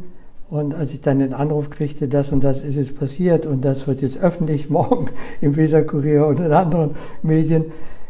[0.50, 3.88] Und als ich dann den Anruf kriegte, das und das ist jetzt passiert und das
[3.88, 5.10] wird jetzt öffentlich morgen
[5.42, 7.66] im Weserkurier und in anderen Medien,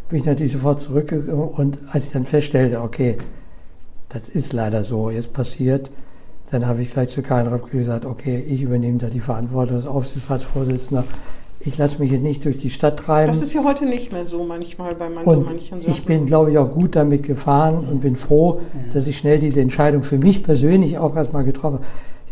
[0.10, 1.50] bin ich natürlich sofort zurückgekommen.
[1.50, 3.17] Und als ich dann feststellte, okay,
[4.10, 5.91] das ist leider so jetzt passiert,
[6.52, 9.86] dann habe ich gleich zu Karin Röpke gesagt, okay, ich übernehme da die Verantwortung als
[9.86, 11.04] Aufsichtsratsvorsitzender.
[11.60, 13.28] Ich lasse mich jetzt nicht durch die Stadt treiben.
[13.28, 15.91] Das ist ja heute nicht mehr so manchmal bei manchen, Und manchen Sachen.
[15.91, 18.62] ich bin, glaube ich, auch gut damit gefahren und bin froh,
[18.93, 21.86] dass ich schnell diese Entscheidung für mich persönlich auch erstmal getroffen habe.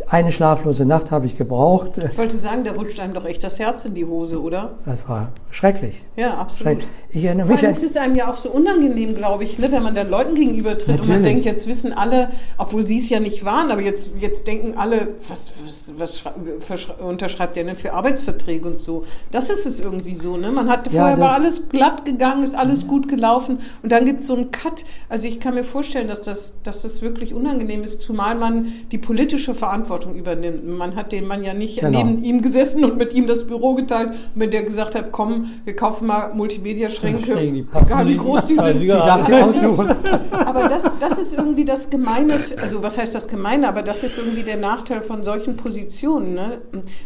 [0.07, 1.97] Eine schlaflose Nacht habe ich gebraucht.
[1.97, 4.75] Ich wollte sagen, da rutscht einem doch echt das Herz in die Hose, oder?
[4.85, 6.03] Das war schrecklich.
[6.15, 6.73] Ja, absolut.
[6.81, 6.89] schrecklich.
[7.09, 9.57] Ich erinnere Vor mich allem an, ist es einem ja auch so unangenehm, glaube ich,
[9.57, 13.09] ne, wenn man dann Leuten gegenübertritt und man denkt, jetzt wissen alle, obwohl sie es
[13.09, 15.49] ja nicht waren, aber jetzt, jetzt denken alle, was,
[15.97, 16.23] was,
[16.67, 19.05] was unterschreibt der denn für Arbeitsverträge und so.
[19.31, 20.37] Das ist es irgendwie so.
[20.37, 20.51] Ne?
[20.51, 24.05] Man hatte Ja, vorher war das- alles glatt gegangen, ist alles gut gelaufen und dann
[24.05, 24.85] gibt es so einen Cut.
[25.09, 28.99] Also ich kann mir vorstellen, dass das, dass das wirklich unangenehm ist, zumal man die
[28.99, 30.65] politische Verantwortung übernimmt.
[30.77, 31.97] Man hat den Mann ja nicht Genau.
[31.97, 35.51] neben ihm gesessen und mit ihm das Büro geteilt, und wenn der gesagt hat, komm,
[35.63, 38.79] wir kaufen mal Multimedia-Schränke, egal wie groß die sind.
[38.81, 38.91] die.
[40.31, 44.17] Aber das, das ist irgendwie das Gemeine, also was heißt das Gemeine, aber das ist
[44.17, 46.33] irgendwie der Nachteil von solchen Positionen.
[46.33, 46.61] Ne?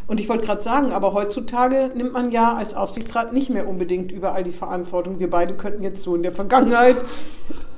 [0.07, 4.11] Und ich wollte gerade sagen, aber heutzutage nimmt man ja als Aufsichtsrat nicht mehr unbedingt
[4.11, 5.19] überall die Verantwortung.
[5.19, 6.95] Wir beide könnten jetzt so in der Vergangenheit,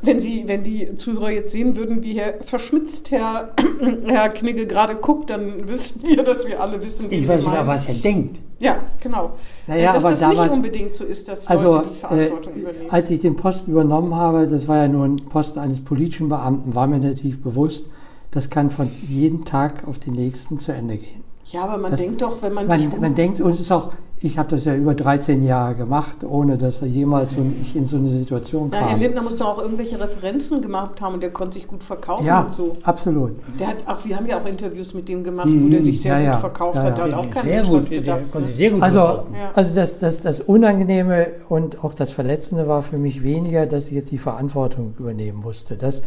[0.01, 3.51] wenn, Sie, wenn die Zuhörer jetzt sehen würden, wie Herr verschmitzt Herr,
[4.07, 7.67] Herr Knigge gerade guckt, dann wüssten wir, dass wir alle wissen, wie Ich weiß meinen.
[7.67, 8.39] was er denkt.
[8.59, 9.31] Ja, genau.
[9.67, 12.53] Naja, dass aber das nicht damals- unbedingt so ist, dass Also, Leute die äh, Verantwortung
[12.55, 12.89] übernehmen.
[12.91, 16.75] als ich den Posten übernommen habe, das war ja nur ein Posten eines politischen Beamten,
[16.75, 17.85] war mir natürlich bewusst,
[18.29, 21.23] das kann von jedem Tag auf den nächsten zu Ende gehen.
[21.51, 23.59] Ja, aber man das- denkt doch, wenn man, sich Man, gut man denkt, und es
[23.59, 23.91] ist auch,
[24.23, 27.87] ich habe das ja über 13 Jahre gemacht, ohne dass er jemals so, ich in
[27.87, 28.99] so eine Situation Na, Herr kam.
[28.99, 32.41] Lindner muss doch auch irgendwelche Referenzen gemacht haben und der konnte sich gut verkaufen Ja,
[32.41, 32.77] und so.
[32.83, 33.31] absolut.
[33.59, 36.17] Der hat auch, wir haben ja auch Interviews mit dem gemacht, wo der sich sehr
[36.17, 36.23] Mhm.
[36.25, 36.39] ja, gut ja.
[36.39, 36.97] verkauft Ja, hat.
[36.99, 37.17] Da ja.
[37.17, 38.19] hat auch kein sehr Mensch gut, was gedacht.
[38.19, 38.53] der konnte ne?
[38.53, 39.33] sehr gut Also, verkaufen.
[39.33, 39.51] Ja.
[39.55, 43.93] also das, das, das Unangenehme und auch das Verletzende war für mich weniger, dass ich
[43.93, 45.77] jetzt die Verantwortung übernehmen musste.
[45.77, 46.03] Das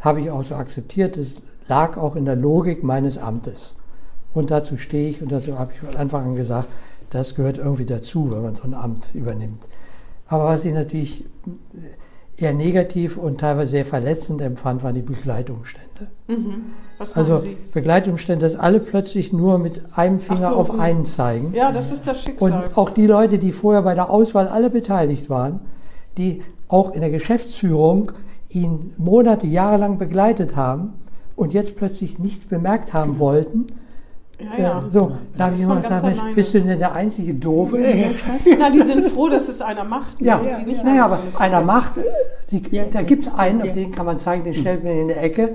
[0.00, 1.18] habe ich auch so akzeptiert.
[1.18, 1.34] Das
[1.68, 3.76] lag auch in der Logik meines Amtes.
[4.32, 6.68] Und dazu stehe ich und dazu habe ich von Anfang an gesagt,
[7.10, 9.68] das gehört irgendwie dazu, wenn man so ein Amt übernimmt.
[10.28, 11.26] Aber was ich natürlich
[12.36, 16.08] eher negativ und teilweise sehr verletzend empfand, waren die Begleitumstände.
[16.98, 17.56] Was Also Sie?
[17.72, 20.80] Begleitumstände, dass alle plötzlich nur mit einem Finger so, auf hm.
[20.80, 21.52] einen zeigen.
[21.54, 22.70] Ja, das ist das Und Schicksal.
[22.74, 25.60] auch die Leute, die vorher bei der Auswahl alle beteiligt waren,
[26.16, 28.12] die auch in der Geschäftsführung
[28.48, 30.94] ihn Monate, Jahre lang begleitet haben
[31.36, 33.66] und jetzt plötzlich nichts bemerkt haben wollten.
[34.56, 34.78] Ja, ja.
[34.78, 37.76] Äh, so, da habe ich ist immer gesagt, Mensch, bist du denn der einzige Doofe?
[37.78, 38.40] in der Stadt?
[38.58, 40.20] Na, die sind froh, dass es einer macht.
[40.20, 42.02] Ja, und sie nicht naja, aber einer macht, äh,
[42.50, 45.08] die, Ja, da gibt es einen, auf den kann man zeigen, den stellt man in
[45.08, 45.54] der Ecke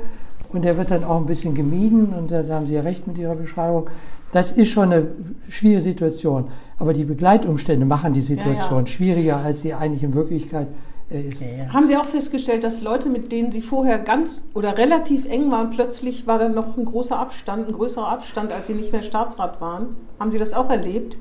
[0.50, 3.18] und der wird dann auch ein bisschen gemieden und da haben Sie ja recht mit
[3.18, 3.90] Ihrer Beschreibung.
[4.32, 5.08] Das ist schon eine
[5.48, 8.88] schwierige Situation, aber die Begleitumstände machen die Situation Ja, ja.
[8.88, 11.42] schwieriger, als sie eigentlich in Wirklichkeit äh, ist.
[11.42, 11.74] Ja, ja.
[11.74, 15.70] Haben Sie auch festgestellt, dass Leute, mit denen Sie vorher ganz oder relativ eng waren,
[15.70, 19.62] plötzlich war dann noch ein großer Abstand, ein größerer Abstand, als Sie nicht mehr Staatsrat
[19.62, 19.96] waren?
[20.20, 21.18] Haben Sie das auch erlebt?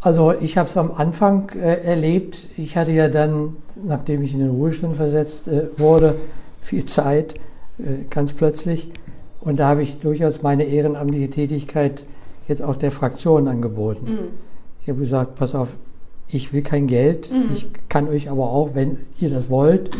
[0.00, 2.48] Also ich habe es am Anfang äh, erlebt.
[2.56, 6.16] Ich hatte ja dann, nachdem ich in den Ruhestand versetzt äh, wurde,
[6.60, 7.34] viel Zeit,
[7.78, 8.90] äh, ganz plötzlich.
[9.40, 12.04] Und da habe ich durchaus meine ehrenamtliche Tätigkeit
[12.48, 14.30] jetzt auch der Fraktion angeboten.
[14.82, 15.76] Ich habe gesagt, pass auf,
[16.28, 17.30] ich will kein Geld.
[17.52, 19.90] Ich kann euch aber auch, wenn ihr das wollt,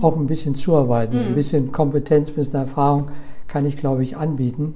[0.00, 1.18] auch ein bisschen zuarbeiten.
[1.18, 3.08] Ein bisschen Kompetenz, ein bisschen Erfahrung
[3.46, 4.74] kann ich, glaube ich, anbieten.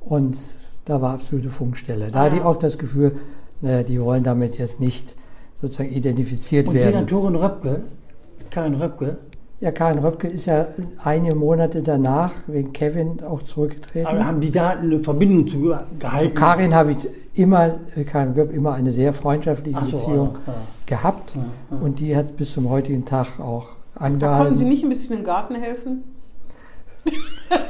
[0.00, 0.36] Und
[0.84, 2.10] da war absolute Funkstelle.
[2.10, 3.16] Da hatte ich auch das Gefühl,
[3.60, 5.16] naja, die wollen damit jetzt nicht
[5.60, 6.92] sozusagen identifiziert Und werden.
[6.92, 7.82] Senatorin Röpke,
[8.50, 9.18] Karin Röpke,
[9.62, 10.66] Ja, Karin Röpke ist ja
[11.04, 14.08] einige Monate danach wegen Kevin auch zurückgetreten.
[14.08, 16.34] aber haben die da eine Verbindung zu Zu gehalten?
[16.34, 20.58] Karin habe ich immer, äh, Karin Röpke immer eine sehr freundschaftliche so, Beziehung ja, ja.
[20.86, 21.36] gehabt.
[21.80, 24.68] Und die hat bis zum heutigen Tag auch Da konnten Sie angehalten.
[24.68, 26.02] nicht ein bisschen im Garten helfen?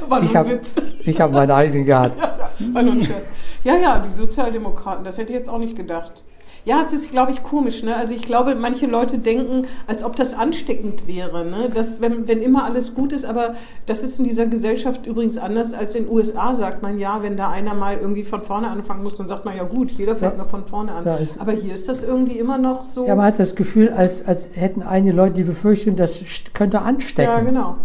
[0.09, 0.75] War nur Ich ein habe Witz.
[1.05, 2.19] ich hab meinen eigenen Garten.
[2.73, 3.25] War nur ein Scherz.
[3.63, 6.23] Ja, ja, die Sozialdemokraten, das hätte ich jetzt auch nicht gedacht.
[6.65, 7.83] Ja, es ist, glaube ich, komisch.
[7.83, 7.93] Ne?
[7.95, 11.43] Also ich glaube, manche Leute denken, als ob das ansteckend wäre.
[11.43, 11.69] Ne?
[11.73, 13.55] Dass, wenn, wenn immer alles gut ist, aber
[13.85, 17.35] das ist in dieser Gesellschaft übrigens anders als in den USA, sagt man ja, wenn
[17.35, 20.33] da einer mal irgendwie von vorne anfangen muss, dann sagt man ja gut, jeder fängt
[20.33, 20.37] Ja.
[20.37, 21.03] mal von vorne an.
[21.05, 23.05] Ja, aber hier ist das irgendwie immer noch so.
[23.05, 26.21] Ja, man hat das Gefühl, als, als hätten einige Leute die Befürchtung, das
[26.53, 27.29] könnte anstecken.
[27.31, 27.75] Ja, genau.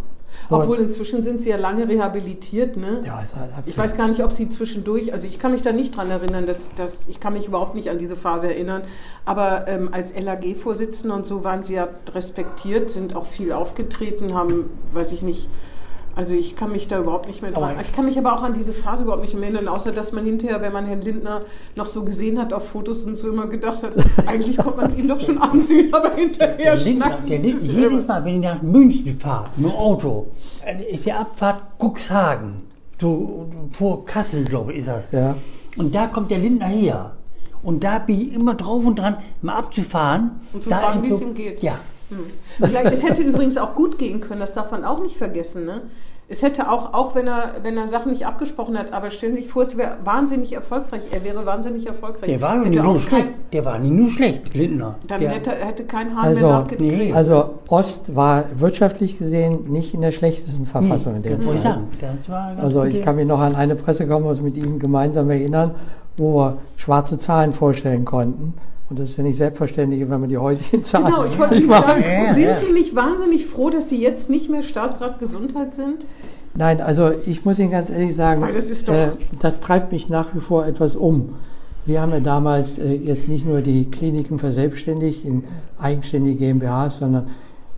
[0.50, 3.00] Obwohl inzwischen sind sie ja lange rehabilitiert, ne?
[3.04, 5.72] Ja, ist halt Ich weiß gar nicht, ob sie zwischendurch, also ich kann mich da
[5.72, 8.82] nicht dran erinnern, dass, dass ich kann mich überhaupt nicht an diese Phase erinnern,
[9.24, 14.70] aber ähm, als LAG-Vorsitzende und so waren sie ja respektiert, sind auch viel aufgetreten, haben,
[14.92, 15.48] weiß ich nicht,
[16.18, 18.42] also ich kann mich da überhaupt nicht mehr dran, Aber- ich kann mich aber auch
[18.42, 21.42] an diese Phase überhaupt nicht mehr erinnern, außer dass man hinterher, wenn man Herrn Lindner
[21.76, 23.94] noch so gesehen hat auf Fotos und so immer gedacht hat,
[24.26, 28.06] eigentlich konnte man es ihm doch schon ansehen, aber hinterher Der Lindner, der Lindner, jedes.
[28.08, 30.26] Mal, wenn ich nach München fahre, mit dem Auto,
[30.90, 32.62] ist die Abfahrt Cuxhagen,
[33.00, 35.12] so vor Kassel, glaube ich, ist das.
[35.12, 35.36] Ja.
[35.76, 37.12] Und da kommt der Lindner her.
[37.62, 40.32] Und da bin ich immer drauf und dran, mal abzufahren.
[40.52, 41.62] Und zu da fragen, wie es ihm geht.
[41.62, 41.76] Ja.
[42.58, 45.66] Vielleicht, es hätte übrigens auch gut gehen können, das darf man auch nicht vergessen.
[45.66, 45.82] Ne?
[46.30, 49.40] Es hätte auch, auch wenn er, wenn er Sachen nicht abgesprochen hat, aber stellen Sie
[49.42, 51.00] sich vor, es wäre wahnsinnig erfolgreich.
[51.10, 52.28] Er wäre wahnsinnig erfolgreich.
[52.28, 53.24] Der war nicht nur auch schlecht.
[53.24, 54.96] kein, Der war nicht nur schlecht, Lindner.
[55.06, 56.98] dann der, hätte, hätte kein Hahn Also, mehr nachgekriegt.
[56.98, 61.62] nee, Also Ost war wirtschaftlich gesehen nicht in der schlechtesten Verfassung in der muss ich
[61.62, 61.62] Zeit.
[61.62, 62.58] sagen.
[62.60, 65.74] Also ich kann mich noch an eine Pressekonferenz mit ihm gemeinsam erinnern,
[66.18, 68.52] wo wir schwarze Zahlen vorstellen konnten.
[68.90, 71.68] Und das ist ja nicht selbstverständlich, wenn man die heutigen Zahlen Genau, ich wollte nicht
[71.68, 72.54] sagen, Ja, sind ja.
[72.54, 76.06] Sie nicht wahnsinnig froh, dass Sie jetzt nicht mehr Staatsrat Gesundheit sind?
[76.54, 79.08] Nein, also ich muss Ihnen ganz ehrlich sagen, das doch- äh,
[79.40, 81.34] das treibt mich nach wie vor etwas um.
[81.84, 85.44] Wir haben ja damals äh, jetzt nicht nur die Kliniken verselbstständigt in
[85.78, 87.28] eigenständige GmbHs, sondern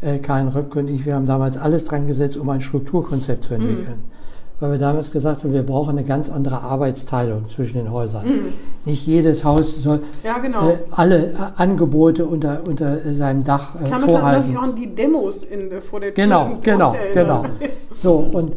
[0.01, 3.55] äh, Karin Röpke und ich, wir haben damals alles dran gesetzt, um ein Strukturkonzept zu
[3.55, 3.99] entwickeln.
[3.99, 4.20] Mhm.
[4.61, 8.27] Weil wir damals gesagt haben, wir brauchen eine ganz andere Arbeitsteilung zwischen den Häusern.
[8.27, 8.53] Mhm.
[8.85, 10.69] Nicht jedes Haus soll Ja, genau.
[10.69, 14.57] äh, alle äh, Angebote unter, unter seinem Dach äh, Ich kann mich dann vorhalten.
[14.59, 17.45] an die Demos in, äh, vor der Tür Genau, genau, Post genau.
[17.95, 18.53] So, und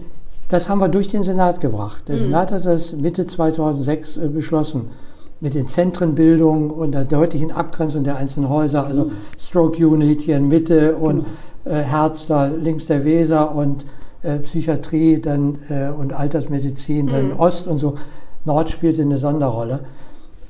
[0.49, 2.03] das haben wir durch den Senat gebracht.
[2.03, 2.11] Mhm.
[2.11, 4.89] Der Senat hat das Mitte 2006 äh, beschlossen.
[5.39, 9.11] Mit den Zentrenbildungen und der deutlichen Abgrenzung der einzelnen Häuser, also Mhm.
[9.37, 11.25] Stroke Unit hier in Mitte und
[11.65, 11.77] Genau.
[11.77, 13.85] äh, Herz da links der Weser und
[14.23, 17.39] äh, Psychiatrie dann äh, und Altersmedizin dann Mhm.
[17.39, 17.95] Ost und so.
[18.45, 19.81] Nord spielte eine Sonderrolle.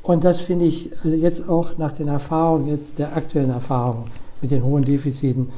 [0.01, 4.05] Und das finde ich also jetzt auch nach den Erfahrungen, jetzt der aktuellen Erfahrung
[4.41, 5.49] mit den hohen Defiziten,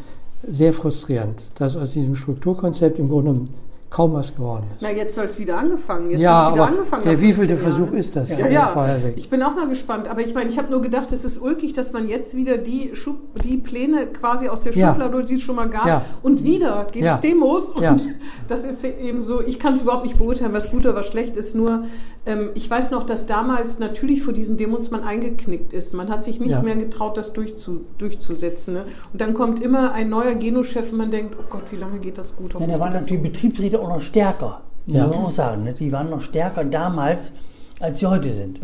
[0.43, 3.49] sehr frustrierend, dass aus diesem Strukturkonzept im Grunde genommen
[3.89, 4.81] kaum was geworden ist.
[4.81, 6.11] Na, jetzt soll es wieder angefangen.
[6.11, 8.37] Jetzt ja, wieder aber angefangen der wievielte 15 Versuch ist das?
[8.37, 8.97] Ja, ja.
[9.15, 10.07] Ich bin auch mal gespannt.
[10.09, 12.91] Aber ich meine, ich habe nur gedacht, es ist ulkig, dass man jetzt wieder die,
[12.93, 14.89] Schub, die Pläne quasi aus der Ja.
[14.89, 16.01] Schublade, die es schon mal gab, Ja.
[16.23, 17.17] und wieder gibt es Ja.
[17.17, 17.71] Demos.
[17.71, 17.95] Und Ja.
[18.47, 21.37] das ist eben so, ich kann es überhaupt nicht beurteilen, was gut oder was schlecht
[21.37, 21.55] ist.
[21.55, 21.83] Nur,
[22.25, 25.93] ähm, ich weiß noch, dass damals natürlich vor diesen Demos man eingeknickt ist.
[25.93, 26.61] Man hat sich nicht Ja.
[26.61, 28.73] mehr getraut, das durchzu, durchzusetzen.
[28.73, 28.85] Ne?
[29.13, 32.17] Und dann kommt immer ein neuer Genochef und man denkt, oh Gott, wie lange geht
[32.17, 32.53] das gut?
[32.53, 33.21] Ja, da waren geht natürlich.
[33.23, 34.61] Betriebsräte auch noch stärker.
[34.85, 35.07] Muss Ja.
[35.07, 35.63] man auch sagen.
[35.63, 35.73] Ne?
[35.73, 37.33] Die waren noch stärker damals,
[37.79, 38.59] als sie heute sind.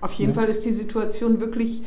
[0.00, 1.82] Auf jeden Fall ist die Situation wirklich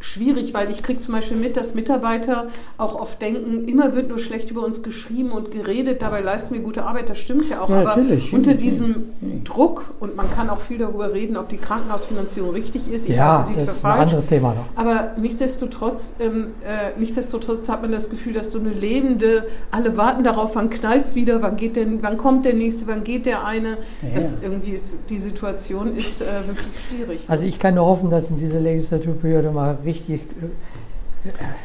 [0.00, 4.18] schwierig, weil ich kriege zum Beispiel mit, dass Mitarbeiter auch oft denken, immer wird nur
[4.18, 7.68] schlecht über uns geschrieben und geredet, dabei leisten wir gute Arbeit, das stimmt ja auch.
[7.70, 8.32] Ja, aber natürlich.
[8.32, 9.06] unter diesem
[9.44, 13.38] Druck, und man kann auch viel darüber reden, ob die Krankenhausfinanzierung richtig ist, ich ja,
[13.38, 14.02] halte sie das für ist ein falsch.
[14.02, 14.66] anderes Thema noch.
[14.76, 20.24] Aber nichtsdestotrotz, ähm, äh, nichtsdestotrotz hat man das Gefühl, dass so eine lebende, alle warten
[20.24, 23.78] darauf, wann knallt's wieder, wann geht denn, wann kommt der nächste, wann geht der eine.
[24.02, 27.20] Ja, Das irgendwie ist, die Situation ist äh, wirklich schwierig.
[27.28, 30.20] Also ich kann nur hoffen, dass in dieser Legislaturperiode mal richtig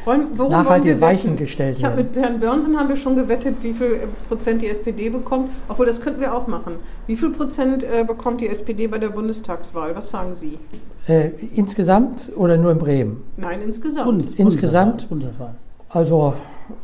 [0.04, 2.10] Wollen, nachhaltige wollen wir Weichen gestellt Ich habe werden.
[2.12, 5.52] mit Herrn Börnsen haben wir schon gewettet, wie viel äh, Prozent die SPD bekommt.
[5.68, 6.76] Obwohl, das könnten wir auch machen.
[7.06, 9.94] Wie viel Prozent äh, bekommt die SPD bei der Bundestagswahl?
[9.94, 10.58] Was sagen Sie?
[11.06, 13.22] Äh, insgesamt oder nur in Bremen?
[13.36, 14.06] Nein, insgesamt.
[14.08, 15.08] Bundes- Insgesamt?
[15.08, 15.54] Bundeswahl.
[15.90, 16.34] Also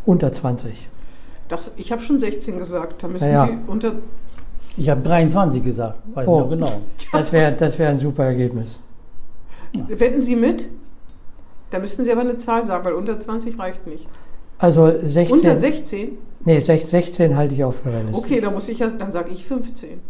[0.05, 0.89] unter 20.
[1.49, 3.03] Das, ich habe schon 16 gesagt.
[3.03, 3.47] Da müssen Ja, ja.
[3.47, 3.93] Sie unter.
[4.77, 6.37] Ich habe 23 gesagt, weiß Oh.
[6.37, 6.81] ich noch genau.
[7.11, 8.79] Das wäre das wär ein super Ergebnis.
[9.89, 10.69] Wetten Sie mit?
[11.71, 14.07] Da müssten Sie aber eine Zahl sagen, weil unter 20 reicht nicht.
[14.59, 15.37] Also 16.
[15.39, 16.19] Unter 16?
[16.45, 18.25] Nee, 16, 16 halte ich auch für realistisch.
[18.25, 20.01] Okay, da muss ich ja, dann sage ich 15.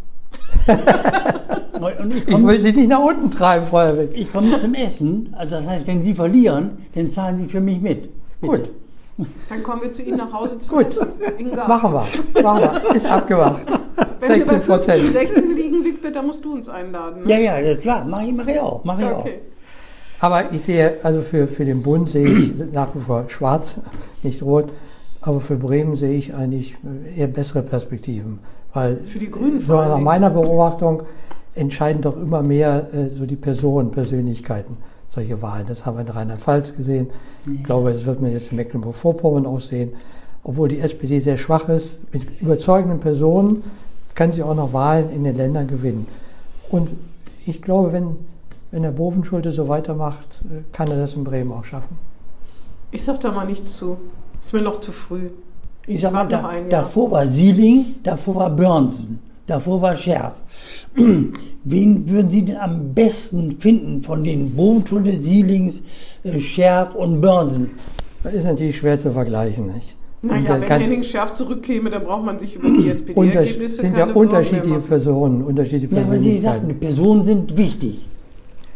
[0.68, 4.08] Und ich Ich komme will sie nicht nach unten treiben, Feuerwehr.
[4.12, 7.80] ich komm zum Essen, also das heißt, wenn Sie verlieren, dann zahlen Sie für mich
[7.80, 8.10] mit.
[8.40, 8.56] Bitte.
[8.56, 8.70] Gut,
[9.48, 10.86] Dann kommen wir zu Ihnen nach Hause zu Gut.
[10.86, 11.08] essen.
[11.38, 11.66] Inga.
[11.68, 12.42] machen wir.
[12.42, 12.94] Machen wir.
[12.94, 13.62] Ist abgemacht.
[14.20, 15.00] Wenn wir bei 16 Prozent.
[15.02, 17.24] 15, 16 liegen, Wigbert, da musst du uns einladen.
[17.24, 17.42] Ne?
[17.42, 18.84] Ja, ja, klar, mache ich, mach ich auch.
[18.84, 19.26] Mach ich auch.
[20.20, 23.78] Aber ich sehe, also für, für den Bund sehe ich nach wie vor schwarz,
[24.22, 24.70] nicht rot.
[25.20, 26.76] Aber für Bremen sehe ich eigentlich
[27.16, 28.38] eher bessere Perspektiven.
[28.72, 31.02] Weil Für die Grünen so nach meiner Beobachtung
[31.54, 34.76] entscheiden doch immer mehr äh, so die Personen, Persönlichkeiten
[35.08, 35.66] solche Wahlen.
[35.66, 37.08] Das haben wir in Rheinland-Pfalz gesehen.
[37.46, 39.92] Ich glaube, das wird man jetzt in Mecklenburg-Vorpommern auch sehen.
[40.44, 43.62] Obwohl die SPD sehr schwach ist, mit überzeugenden Personen
[44.14, 46.06] kann sie auch noch Wahlen in den Ländern gewinnen.
[46.68, 46.90] Und
[47.46, 48.16] ich glaube, wenn,
[48.70, 51.96] wenn der Bovenschulte so weitermacht, äh, kann er das in Bremen auch schaffen.
[52.90, 53.98] Ich sag da mal nichts zu.
[54.40, 55.30] Ist mir noch zu früh.
[55.86, 60.34] Ich sag mal, da, davor war Sieling, davor war Börnsen, davor war Scherf.
[61.64, 65.82] Wen würden Sie denn am besten finden von den Bodenschule, Sielings,
[66.24, 67.70] äh, Scherf und Börnsen?
[68.22, 69.72] Das ist natürlich schwer zu vergleichen.
[69.72, 69.96] Nicht?
[70.20, 74.16] Naja, wenn Henning Schärf zurückkäme, dann braucht man sich über die SPD-Ergebnisse sind keine ja
[74.16, 74.80] unterschiedliche.
[74.80, 76.78] Personen, unterschiedliche Ja, weil Sie sagten.
[76.78, 78.06] Personen sind wichtig.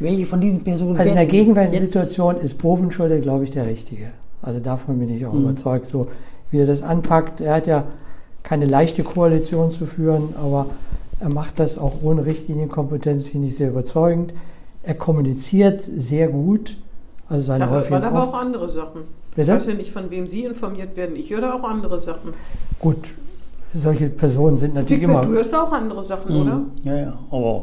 [0.03, 4.09] Welche von diesen Personen Also in der gegenwärtigen Situation ist Bovenschulte, glaube ich, der Richtige.
[4.43, 6.09] Also davon bin ich auch überzeugt, so
[6.51, 7.41] wie er das anpackt.
[7.41, 7.85] Er hat ja
[8.43, 10.67] keine leichte Koalition zu führen, aber
[11.21, 14.35] er macht das auch ohne Richtlinienkompetenz, finde ich sehr überzeugend.
[14.83, 16.77] Er kommuniziert sehr gut,
[17.29, 19.03] also seine Da hört man häufigen aber auch andere Sachen.
[19.31, 19.53] Ich Bitte?
[19.53, 21.15] weiß ja nicht, von wem Sie informiert werden.
[21.15, 22.33] Ich höre da auch andere Sachen.
[22.81, 22.99] Gut,
[23.73, 26.57] solche Personen sind natürlich Wigbert, immer du hörst auch andere Sachen, oder?
[26.57, 26.71] Mhm.
[26.83, 27.63] Ja, ja, aber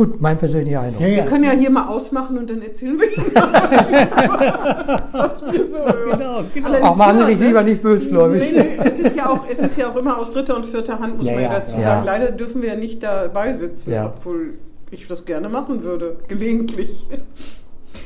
[0.00, 0.20] gut.
[0.20, 1.02] Mein persönlicher Eindruck.
[1.02, 1.24] ja, Wir ja.
[1.24, 3.34] können ja hier mal ausmachen und dann erzählen wir Ihnen,
[5.12, 6.18] was wir so hören.
[6.18, 6.86] Genau, genau.
[6.88, 7.46] Auch machen Sie dich ne?
[7.48, 8.52] lieber nicht bösgläubig.
[8.52, 10.98] Nee, nee, es ist, ja auch, es ist ja auch immer aus dritter und vierter
[10.98, 11.80] Hand, muss Ja, man ja dazu ja.
[11.82, 12.06] sagen.
[12.06, 14.06] Leider dürfen wir ja nicht dabei sitzen, Ja.
[14.16, 14.54] obwohl
[14.90, 17.04] ich das gerne machen würde, gelegentlich.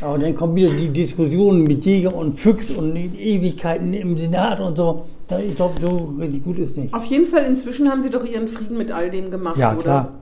[0.01, 4.77] Aber dann kommt wieder die Diskussion mit Jäger und Füchs und Ewigkeiten im Senat und
[4.77, 5.05] so.
[5.49, 6.93] Ich glaube, so richtig gut ist nicht.
[6.93, 9.81] Auf jeden Fall, inzwischen haben Sie doch Ihren Frieden mit all dem gemacht, Ja, oder?
[9.83, 10.13] klar.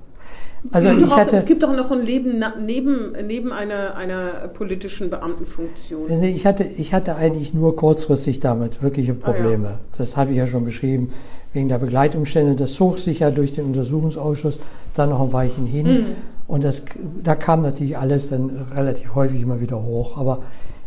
[0.70, 3.96] Es Also gibt ich auch, hatte, es gibt doch noch ein Leben neben, neben einer,
[3.96, 6.10] einer politischen Beamtenfunktion.
[6.22, 9.80] Ich hatte, ich hatte eigentlich nur kurzfristig damit wirkliche Probleme.
[9.96, 11.10] Das habe ich ja schon beschrieben.
[11.52, 12.54] Wegen der Begleitumstände.
[12.54, 14.60] Das zog sich ja durch den Untersuchungsausschuss
[14.94, 15.86] dann noch ein Weilchen hin.
[15.86, 16.06] Mhm.
[16.46, 16.84] Und das,
[17.22, 20.16] da kam natürlich alles dann relativ häufig immer wieder hoch.
[20.16, 20.42] Aber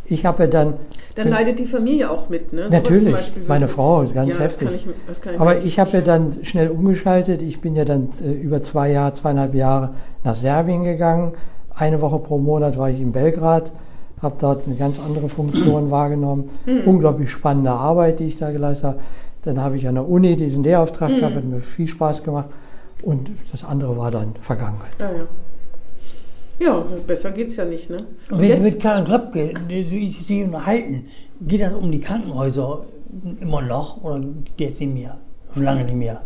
[0.08, 0.74] ich habe ja dann,
[1.16, 2.68] Dann leidet die Familie auch mit, ne?
[2.70, 3.68] Natürlich, Beispiel meine.
[3.68, 4.70] Frau, ganz ja, heftig.
[4.70, 7.42] Ich, ich Aber ich habe ja dann schnell umgeschaltet.
[7.42, 9.92] Ich bin ja dann äh, über zwei Jahre, zweieinhalb Jahre
[10.24, 11.34] nach Serbien gegangen.
[11.74, 13.74] Eine Woche pro Monat war ich in Belgrad,
[14.22, 16.50] habe dort eine ganz andere Funktion wahrgenommen.
[16.86, 19.00] Unglaublich spannende Arbeit, die ich da geleistet habe.
[19.44, 22.50] Dann habe ich an der Uni diesen Lehrauftrag gehabt, hat mir viel Spaß gemacht.
[23.04, 24.96] Und das andere war dann Vergangenheit.
[25.00, 25.28] Ja, ja.
[26.60, 28.06] Ja, besser geht's ja nicht, ne?
[28.32, 31.06] Und wenn Sie mit Karl Gröpke, so wie Sie sich unterhalten,
[31.42, 32.86] geht das um die Krankenhäuser
[33.42, 34.20] immer noch oder
[34.56, 35.18] geht jetzt nicht mehr?
[35.54, 36.22] Schon lange nicht mehr.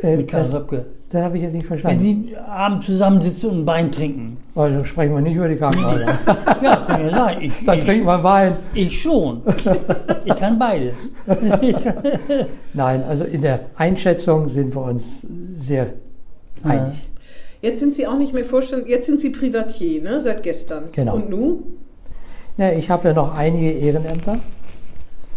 [0.00, 0.86] Äh, Mit Karl das Gröpke.
[1.10, 2.28] das habe ich jetzt nicht Wenn verstanden.
[2.28, 4.36] Sie abends zusammensitzen und ein Wein trinken.
[4.54, 6.18] Also sprechen wir nicht über die Krankenhäuser.
[6.62, 7.40] Ja, kann ja sein.
[7.42, 8.56] Ich, Dann ich, trinken wir Wein.
[8.74, 9.42] ich schon.
[10.24, 10.94] Ich kann beides.
[12.74, 15.94] Nein, also in der Einschätzung sind wir uns sehr
[16.62, 17.08] einig.
[17.60, 20.20] Jetzt sind Sie auch nicht mehr Vorstand, jetzt sind Sie Privatier, ne?
[20.20, 20.84] Seit gestern.
[20.92, 21.16] Genau.
[21.16, 21.62] Und nun?
[22.56, 24.38] Ja, ich habe ja noch einige Ehrenämter.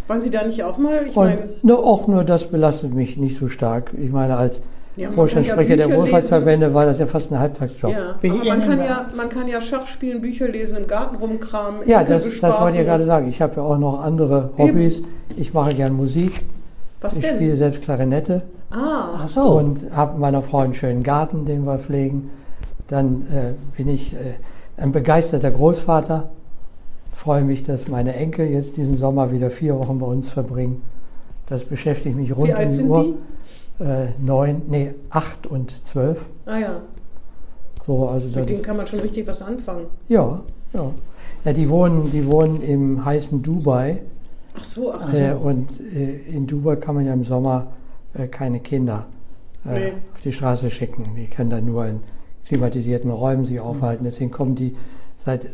[0.08, 1.06] Wollen Sie da nicht auch mal?
[1.06, 3.92] Ich Und nur, auch nur das belastet mich nicht so stark.
[3.96, 4.60] Ich meine, als
[4.96, 7.92] ja, Vorstandssprecher ja der Wohlfahrtsverbände war das ja fast ein Halbtagsjob.
[7.92, 11.82] Ja, aber man kann ja, man kann ja Schach spielen, Bücher lesen, im Garten rumkramen.
[11.86, 13.28] Ja, das, das wollte ich gerade sagen.
[13.28, 15.02] Ich habe ja auch noch andere Hobbys.
[15.36, 16.44] Ich mache gern Musik.
[17.00, 17.36] Was Ich denn?
[17.36, 18.42] spiele selbst Klarinette
[18.72, 19.40] Ah, Ach so.
[19.58, 22.30] und habe meiner Frau einen schönen Garten, den wir pflegen.
[22.88, 24.18] Dann äh, bin ich äh,
[24.76, 26.30] ein begeisterter Großvater.
[27.12, 30.82] Freue mich, dass meine Enkel jetzt diesen Sommer wieder vier Wochen bei uns verbringen.
[31.46, 33.14] Das beschäftigt mich rund wie alt um die sind Uhr.
[33.78, 33.84] die?
[33.84, 36.26] Äh, neun, nee, acht und zwölf.
[36.46, 36.80] Ah ja,
[37.86, 39.86] So, also dann, mit denen kann man schon richtig was anfangen.
[40.08, 40.40] ja,
[40.72, 40.90] Ja.
[41.44, 44.02] ja, die wohnen, die wohnen im heißen Dubai.
[44.58, 45.16] Ach so, ach so.
[45.16, 47.66] Äh, und äh, in Dubai kann man ja im Sommer
[48.14, 49.06] äh, keine Kinder
[49.64, 49.92] äh, Nee.
[50.14, 51.04] auf die Straße schicken.
[51.16, 52.00] Die können dann nur in
[52.46, 54.04] klimatisierten Räumen sich aufhalten.
[54.04, 54.74] Deswegen kommen die
[55.16, 55.48] seit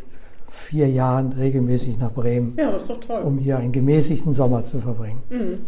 [0.49, 2.75] vier Jahren regelmäßig nach Bremen, Ja,
[3.21, 5.21] um hier einen gemäßigten Sommer zu verbringen.
[5.29, 5.59] Mhm.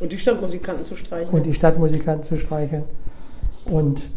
[0.00, 1.30] Und die Stadtmusikanten zu streichen.
[1.32, 2.84] Und die Stadtmusikanten zu streicheln.
[3.64, 4.10] Und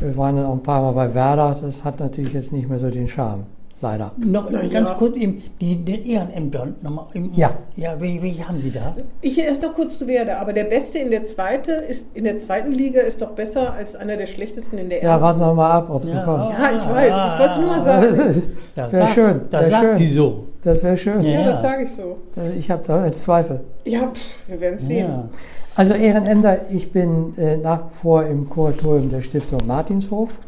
[0.00, 1.56] wir waren dann auch ein paar Mal bei Werder.
[1.60, 3.44] Das hat natürlich jetzt nicht mehr so den Charme.
[3.80, 4.10] Leider.
[4.26, 4.94] Noch Na ganz ja.
[4.96, 7.06] kurz eben, die, den Ehrenämtern nochmal.
[7.14, 7.52] im- Ja.
[7.76, 8.96] Ja, welche, welche haben Sie da?
[9.20, 12.38] Ich erst noch kurz zu Werder, aber der Beste in der zweite ist in der
[12.40, 15.22] zweiten Liga ist doch besser als einer der schlechtesten in der Ja, ersten.
[15.24, 16.24] warten wir mal ab, ob es Ja.
[16.24, 16.44] kommt.
[16.44, 17.14] Ja, ich weiß.
[17.14, 18.42] Ich wollte es nur mal sagen.
[18.74, 19.40] Das Wäre schön.
[19.50, 19.98] Das Wäre sagt schön.
[19.98, 20.44] die so.
[20.64, 21.22] Das wäre schön.
[21.22, 21.30] Ja.
[21.40, 22.16] Ja, das sage ich so.
[22.58, 23.60] Ich habe da Zweifel.
[23.84, 25.08] Ja, pff, wir werden es sehen.
[25.08, 25.28] Ja.
[25.76, 30.40] Also Ehrenämter, ich bin äh, nach wie vor im Kuratorium der Stiftung Martinshof.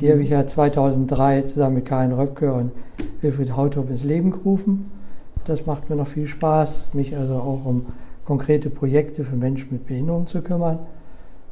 [0.00, 2.72] Die habe ich ja 2003 zusammen mit Karin Röpke und
[3.22, 4.90] Wilfried Hautrup ins Leben gerufen.
[5.46, 7.86] Das macht mir noch viel Spaß, mich also auch um
[8.26, 10.80] konkrete Projekte für Menschen mit Behinderung zu kümmern.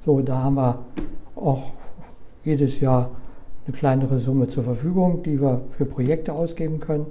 [0.04, 0.84] So, da haben wir
[1.36, 1.72] auch
[2.42, 3.12] jedes Jahr
[3.66, 7.06] eine kleinere Summe zur Verfügung, die wir für Projekte ausgeben können.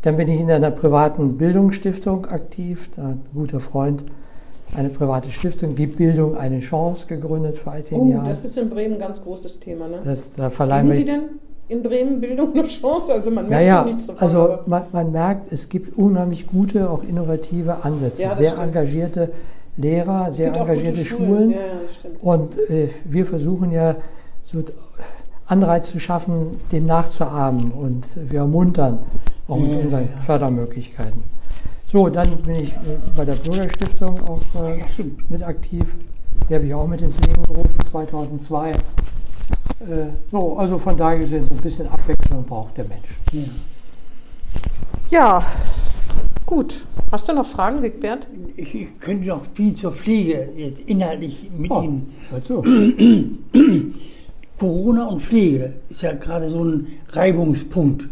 [0.00, 2.90] Dann bin ich in einer privaten Bildungsstiftung aktiv.
[2.96, 4.04] Ein guter Freund
[4.74, 8.26] eine private Stiftung, die Bildung eine Chance gegründet vor all den Oh, Jahren.
[8.28, 9.88] das ist in Bremen ein ganz großes Thema.
[9.88, 10.00] Ne?
[10.04, 11.22] Das, da verleihen Geben Sie denn
[11.68, 13.12] in Bremen Bildung eine Chance?
[13.12, 14.22] Also man merkt Naja, nichts davon.
[14.22, 18.22] also man, man merkt, es gibt unheimlich gute, auch innovative Ansätze.
[18.22, 18.66] Ja, sehr stimmt.
[18.68, 19.32] engagierte
[19.76, 21.50] Lehrer, es sehr engagierte gute Schulen.
[21.50, 21.56] Ja.
[22.20, 23.96] Und äh, wir versuchen ja
[24.42, 24.58] so
[25.46, 27.72] Anreiz zu schaffen, dem nachzuahmen.
[27.72, 29.00] Und wir ermuntern
[29.48, 30.20] auch mit Ja, unseren ja.
[30.20, 31.22] Fördermöglichkeiten.
[31.92, 34.82] So, dann bin ich äh, bei der Bürgerstiftung auch äh,
[35.28, 35.94] mit aktiv.
[36.48, 38.70] Die habe ich auch mit ins Leben gerufen, 2002.
[38.70, 38.74] Äh,
[40.30, 43.18] so, also von daher gesehen, so ein bisschen Abwechslung braucht der Mensch.
[43.32, 43.42] Ja.
[45.10, 45.46] Ja,
[46.46, 46.86] gut.
[47.10, 48.26] Hast du noch Fragen, Wigbert?
[48.56, 52.10] Ich, ich könnte noch viel zur Pflege jetzt inhaltlich mit Oh, Ihnen.
[52.30, 52.64] hör zu.
[54.58, 58.08] Corona und Pflege ist ja gerade so ein Reibungspunkt.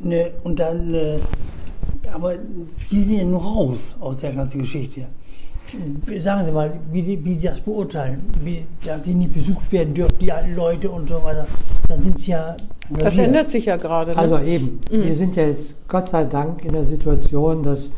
[0.00, 1.18] Ne, und dann, äh,
[2.14, 2.34] aber
[2.86, 5.02] Sie sind ja nur raus aus der ganzen Geschichte.
[6.20, 9.94] Sagen Sie mal, wie, die- wie Sie das beurteilen, wie, dass Sie nicht besucht werden
[9.94, 11.46] dürfen, die alten Leute und so weiter.
[11.88, 12.56] Dann sind Sie ja.
[12.90, 13.26] Das engagiert.
[13.26, 14.12] ändert sich ja gerade.
[14.12, 14.18] Ne?
[14.18, 17.90] Also eben, wir sind ja jetzt Gott sei Dank in der Situation, dass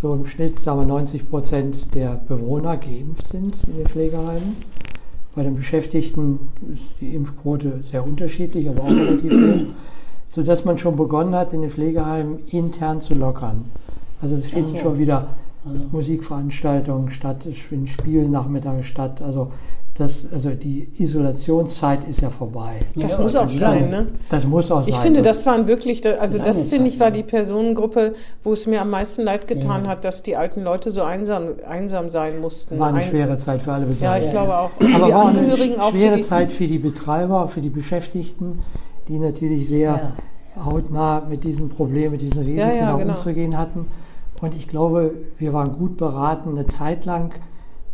[0.00, 4.56] so im Schnitt sagen wir, 90 Prozent der Bewohner geimpft sind in den Pflegeheimen.
[5.34, 6.38] Bei den Beschäftigten
[6.72, 9.66] ist die Impfquote sehr unterschiedlich, aber auch relativ hoch,
[10.36, 13.64] sodass man schon begonnen hat, in den Pflegeheimen intern zu lockern.
[14.20, 14.82] Also es finden so.
[14.82, 15.28] schon wieder
[15.66, 19.20] Also, Musikveranstaltungen statt, es finden Spielnachmittage statt.
[19.22, 19.50] Also,
[19.94, 22.80] das, also die Isolationszeit ist ja vorbei.
[22.96, 24.06] Das Ja, muss auch sein, ne?
[24.28, 24.90] Das muss auch sein.
[24.92, 27.12] Ich finde, das waren wirklich, also das finde ich war ja.
[27.12, 28.12] die Personengruppe,
[28.42, 29.90] wo es mir am meisten leid getan Ja.
[29.92, 32.78] hat, dass die alten Leute so einsam, einsam sein mussten.
[32.78, 34.26] war eine Ein- schwere Zeit für alle Ja, Beteiligten.
[34.26, 34.70] ich glaube auch.
[34.78, 37.62] Aber die war auch eine Angehörigen auch schwere für die, Zeit für die Betreiber, für
[37.62, 38.58] die Beschäftigten,
[39.08, 40.12] die natürlich sehr
[40.64, 43.12] hautnah mit diesen Problemen, mit diesen Risiken Ja, ja, genau.
[43.12, 43.86] umzugehen hatten.
[44.40, 47.32] Und ich glaube, wir waren gut beraten, eine Zeit lang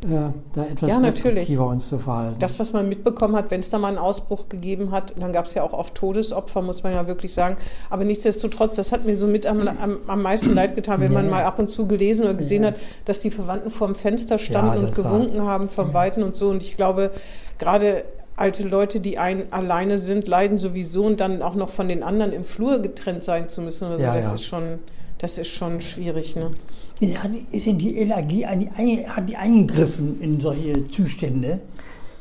[0.04, 2.34] äh, da etwas Ja, restriktiver uns zu verhalten.
[2.40, 5.44] Das, was man mitbekommen hat, wenn es da mal einen Ausbruch gegeben hat, dann gab
[5.44, 7.54] es ja auch oft Todesopfer, muss man ja wirklich sagen.
[7.88, 11.26] Aber nichtsdestotrotz, das hat mir so mit am, am, am meisten leid getan, wenn man
[11.26, 11.30] Ja.
[11.30, 12.70] mal ab und zu gelesen oder gesehen Ja.
[12.70, 16.34] hat, dass die Verwandten vorm Fenster standen und das war- gewunken haben vom Weiten und
[16.34, 16.48] so.
[16.48, 17.12] Und ich glaube,
[17.58, 18.02] gerade
[18.42, 22.32] alte Leute, die ein, alleine sind, leiden sowieso und dann auch noch von den anderen
[22.32, 24.34] im Flur getrennt sein zu müssen oder so, Ja, das ja.
[24.34, 24.64] ist schon,
[25.18, 26.50] das ist schon schwierig, ne?
[27.00, 28.30] Ist, hat- ist die LAG
[29.08, 31.60] hat die eingegriffen in solche Zustände?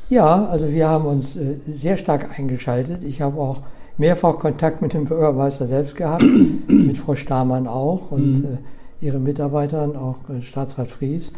[0.08, 3.02] Ja, also wir haben uns äh, sehr stark eingeschaltet.
[3.02, 3.62] Ich habe auch
[3.98, 6.24] mehrfach Kontakt mit dem Bürgermeister selbst gehabt,
[6.68, 11.32] mit Frau Stamann auch und äh, ihren Mitarbeitern, auch äh, Staatsrat Fries.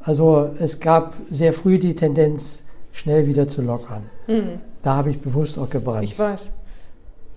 [0.00, 4.04] Also es gab sehr früh die Tendenz, schnell wieder zu lockern.
[4.82, 6.00] Da habe ich bewusst auch gebremst.
[6.02, 6.04] Mhm.
[6.04, 6.52] Ich weiß.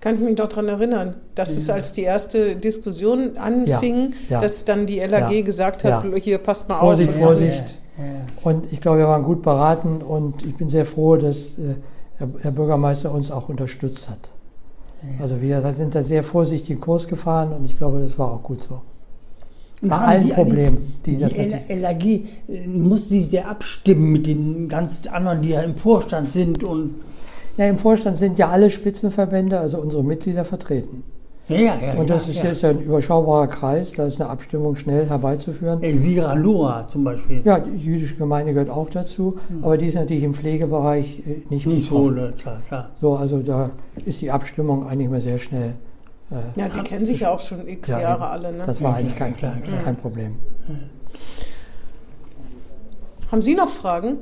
[0.00, 4.40] Kann ich mich noch daran erinnern, dass es als die erste Diskussion anfing, Ja, ja.
[4.42, 6.14] dass dann die LAG Ja, gesagt hat, ja.
[6.16, 7.16] hier passt mal Vorsicht, auf.
[7.16, 7.78] Vorsicht.
[7.98, 8.10] Ja, ja.
[8.42, 11.76] Und ich glaube, wir waren gut beraten und ich bin sehr froh, dass äh,
[12.18, 14.30] Herr, Herr Bürgermeister uns auch unterstützt hat.
[15.20, 18.62] Also wir sind da sehr vorsichtig Kurs gefahren und ich glaube, das war auch gut
[18.62, 18.82] so.
[19.82, 21.36] Haben allen Sie Problemen, die Die, das.
[21.36, 26.64] LAG äh, muss sich sehr abstimmen mit den ganzen anderen, die ja im Vorstand sind
[26.64, 26.94] und
[27.58, 31.02] Ja, Im Vorstand sind ja alle Spitzenverbände, also unsere Mitglieder vertreten.
[31.48, 31.92] ja, ja, ja.
[31.98, 32.48] Und das ja, ist ja.
[32.50, 35.82] jetzt ein überschaubarer Kreis, da ist eine Abstimmung schnell herbeizuführen.
[35.82, 37.40] Elvira Loa zum Beispiel.
[37.44, 41.66] Ja, die jüdische Gemeinde gehört auch dazu, aber die ist natürlich im Pflegebereich äh, nicht
[41.66, 42.90] Nicht so, klar, klar.
[43.00, 43.70] So, also da
[44.04, 45.74] ist die Abstimmung eigentlich mal sehr schnell
[46.30, 48.52] Äh, Ja, Sie kennen sich ja auch schon x Ja, Jahre alle.
[48.52, 48.62] Ne?
[48.66, 49.78] Das war Ja, eigentlich kein, klar, klar.
[49.82, 50.36] kein Problem.
[53.30, 54.18] Haben Sie noch Fragen?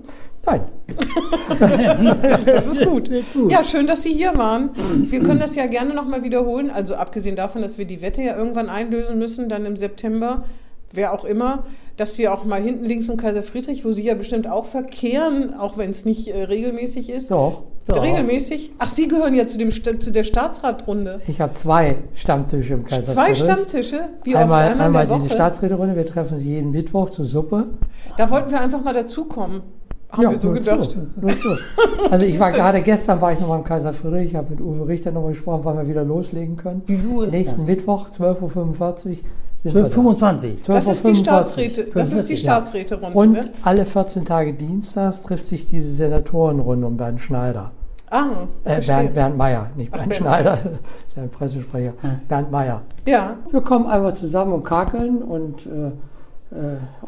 [0.46, 0.60] Nein,
[2.46, 3.10] Das ist gut.
[3.48, 4.70] Ja, schön, dass Sie hier waren.
[5.10, 6.70] Wir können das ja gerne nochmal wiederholen.
[6.70, 10.44] Also abgesehen davon, dass wir die Wette ja irgendwann einlösen müssen, dann im September,
[10.92, 11.64] wer auch immer,
[11.96, 15.54] dass wir auch mal hinten links im Kaiser Friedrich, wo Sie ja bestimmt auch verkehren,
[15.54, 17.30] auch wenn es nicht äh, regelmäßig ist.
[17.30, 17.62] doch.
[17.86, 18.00] Ja.
[18.00, 18.72] Regelmäßig?
[18.78, 21.20] Ach, Sie gehören ja zu, dem, zu der Staatsratrunde.
[21.26, 23.34] Ich habe zwei Stammtische im Kaiser Zwei.
[23.34, 24.08] Stammtische?
[24.22, 24.72] Wie einmal oft?
[24.72, 25.34] Einmal, einmal diese Woche?
[25.34, 27.68] Staatsrederunde, wir treffen uns jeden Mittwoch zur Suppe.
[28.16, 29.62] Da wollten wir einfach mal dazukommen.
[30.10, 30.92] Haben wir so gedacht.
[30.92, 32.08] Zu, zu.
[32.10, 34.60] Also ich war gerade gestern war ich noch mal im Kaiser Friedrich, ich habe mit
[34.60, 36.82] Uwe Richter noch mal gesprochen, wann wir wieder loslegen können.
[36.86, 37.66] Wie Uhr ist Nächsten das?
[37.66, 39.16] Mittwoch, 12.45 Uhr
[39.72, 39.88] sind wir da.
[39.90, 40.58] 25.
[40.66, 41.24] Das ist die 12.45 Uhr.
[41.24, 43.40] Staatsräte, das ist die 45, Staatsräterunde, Und ne?
[43.62, 47.72] alle 14 Tage Dienstags trifft sich diese Senatorenrunde um Bernd Schneider.
[48.10, 48.80] Ah, Äh.
[48.80, 50.64] Bernd, Bernd Meyer, nicht Ach, Bernd Bernd Schneider, das
[51.08, 51.94] ist ja ein Pressesprecher.
[52.28, 52.82] Bernd Meyer.
[53.06, 55.90] Ja, Wir kommen einfach zusammen und kakeln und äh,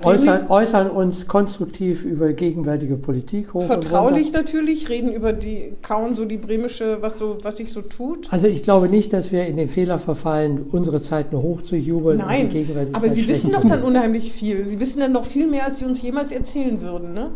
[0.02, 6.24] äußern, äußern uns konstruktiv über gegenwärtige Politik hoch vertraulich natürlich, reden über die, kauen so
[6.24, 8.32] die bremische, was so, was sich so tut.
[8.32, 12.20] Also ich glaube nicht, dass wir in den Fehler verfallen, unsere Zeit nur hochzujubeln.
[12.20, 12.50] und Nein,
[12.92, 14.66] aber Zeit Sie wissen doch zu dann unheimlich viel.
[14.66, 17.30] Sie wissen dann noch viel mehr, als Sie uns jemals erzählen würden, ne?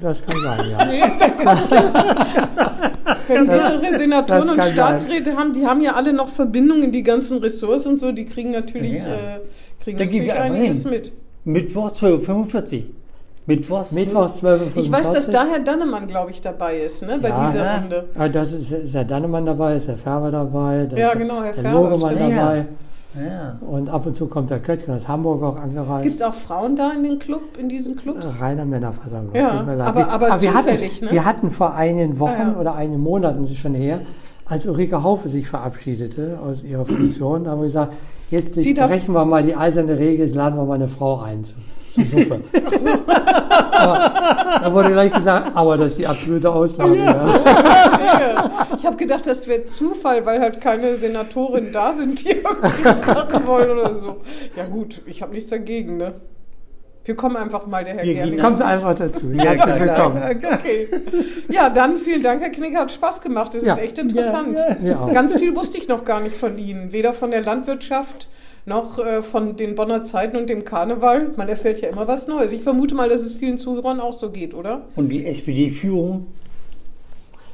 [0.00, 0.78] Das kann sein, ja.
[3.26, 7.38] Wenn mehrere Senatoren und Staatsräte haben, die haben ja alle noch Verbindungen in die ganzen
[7.38, 9.36] Ressorts und so, die kriegen natürlich, Ja.
[9.36, 9.40] äh,
[9.84, 11.12] kriegen Da gehen wir einiges mit.
[11.44, 12.82] Mittwoch 12.45
[13.46, 13.92] Mittwochs.
[13.92, 14.60] Mittwochs 12.45 Uhr.
[14.76, 17.18] Ich weiß, dass da Herr Dannemann, glaube ich, dabei ist, ne?
[17.20, 17.76] Bei Ja, dieser ja.
[17.78, 18.04] Runde.
[18.18, 21.42] Ja, das ist, ist der Dannemann dabei, ist der Färber dabei, da Ja, ist genau,
[21.42, 22.66] Herr der Färber, Logemann dabei.
[23.16, 23.58] Ja.
[23.60, 26.02] Und ab und zu kommt der Köttgen aus Hamburg auch angereist.
[26.02, 28.40] Gibt es auch Frauen da in den Club, in diesen Clubs?
[28.40, 29.34] Reiner Männerversammlung.
[29.36, 31.10] Ja, aber- Wir- aber wir zufällig, hatten, ne?
[31.12, 32.58] Wir hatten vor einigen Wochen Ah, ja.
[32.60, 34.00] oder einigen Monaten, das ist schon her,
[34.46, 37.92] als Ulrike Haufe sich verabschiedete aus ihrer Funktion, da haben wir gesagt,
[38.30, 41.44] jetzt Die brechen wir mal die eiserne Regel, jetzt laden wir mal eine Frau ein
[41.44, 41.54] zu,
[41.92, 42.40] zur Suppe.
[43.72, 44.14] aber,
[44.62, 46.96] da wurde gleich gesagt, aber das ist die absolute Ausnahme.
[46.96, 48.50] Ja.
[48.76, 53.46] Ich habe gedacht, das wäre Zufall, weil halt keine Senatorinnen da sind, die irgendwie machen
[53.46, 54.16] wollen oder so.
[54.56, 56.14] Ja gut, ich habe nichts dagegen, ne?
[57.06, 58.38] Wir kommen einfach mal, der Herr Wir Gerling.
[58.40, 59.30] Kommt einfach dazu.
[59.34, 60.22] Ja, Herzlich willkommen.
[60.22, 60.88] Okay.
[61.50, 62.80] Ja, dann vielen Dank, Herr Knicker.
[62.80, 63.54] Hat Spaß gemacht.
[63.54, 63.74] Das Ja.
[63.74, 64.58] ist echt interessant.
[64.82, 65.12] Ja, ja.
[65.12, 66.92] Ganz viel wusste ich noch gar nicht von Ihnen.
[66.92, 68.28] Weder von der Landwirtschaft
[68.64, 71.30] noch äh, von den Bonner Zeiten und dem Karneval.
[71.36, 72.52] Man erfährt ja immer was Neues.
[72.52, 74.82] Ich vermute mal, dass es vielen Zuhörern auch so geht, oder?
[74.96, 76.28] Und die SPD-Führung.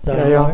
[0.07, 0.53] Ja, ja.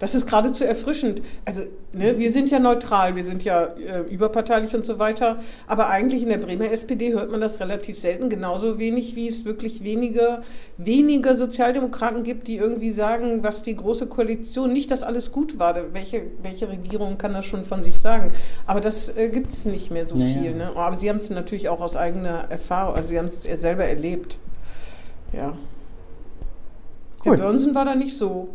[0.00, 1.20] Das ist geradezu erfrischend.
[1.44, 5.38] Also, ne, wir sind ja neutral, wir sind ja äh, überparteilich und so weiter.
[5.66, 9.44] Aber eigentlich in der Bremer SPD hört man das relativ selten, genauso wenig wie es
[9.44, 10.40] wirklich wenige,
[10.78, 15.76] wenige Sozialdemokraten gibt, die irgendwie sagen, was die große Koalition, nicht, dass alles gut war.
[15.92, 18.32] Welche, welche Regierung kann das schon von sich sagen?
[18.66, 20.40] Aber das äh, gibt es nicht mehr so Naja.
[20.40, 20.54] viel.
[20.54, 20.70] Ne?
[20.74, 24.38] Aber Sie haben es natürlich auch aus eigener Erfahrung, also Sie haben es selber erlebt.
[25.34, 25.58] Ja.
[27.22, 27.40] Herr Gut.
[27.40, 28.48] Börnsen war da nicht so.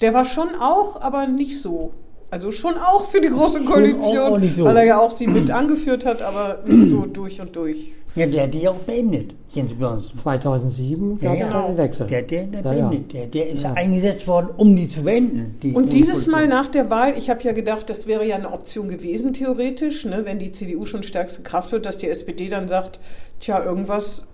[0.00, 1.92] Der war schon auch, aber nicht so.
[2.30, 4.64] Also schon auch für die große Koalition, auch- auch so.
[4.64, 7.94] weil er ja auch sie mit angeführt hat, aber nicht so durch und durch.
[8.14, 10.12] Ja, der hat die auch beendet, Jens Björnsen.
[10.12, 11.66] 2007 Ja, gab es genau.
[11.68, 12.06] einen Wechsel.
[12.06, 12.88] Der, der, der, Ja, ja.
[12.88, 13.12] beendet.
[13.14, 13.72] Der, der ist Ja.
[13.74, 15.58] eingesetzt worden, um die zu beenden.
[15.62, 18.52] Die Und dieses Mal nach der Wahl, ich habe ja gedacht, das wäre ja eine
[18.52, 22.66] Option gewesen, theoretisch, ne, wenn die CDU schon stärkste Kraft wird, dass die SPD dann
[22.68, 22.98] sagt,
[23.40, 24.24] tja, irgendwas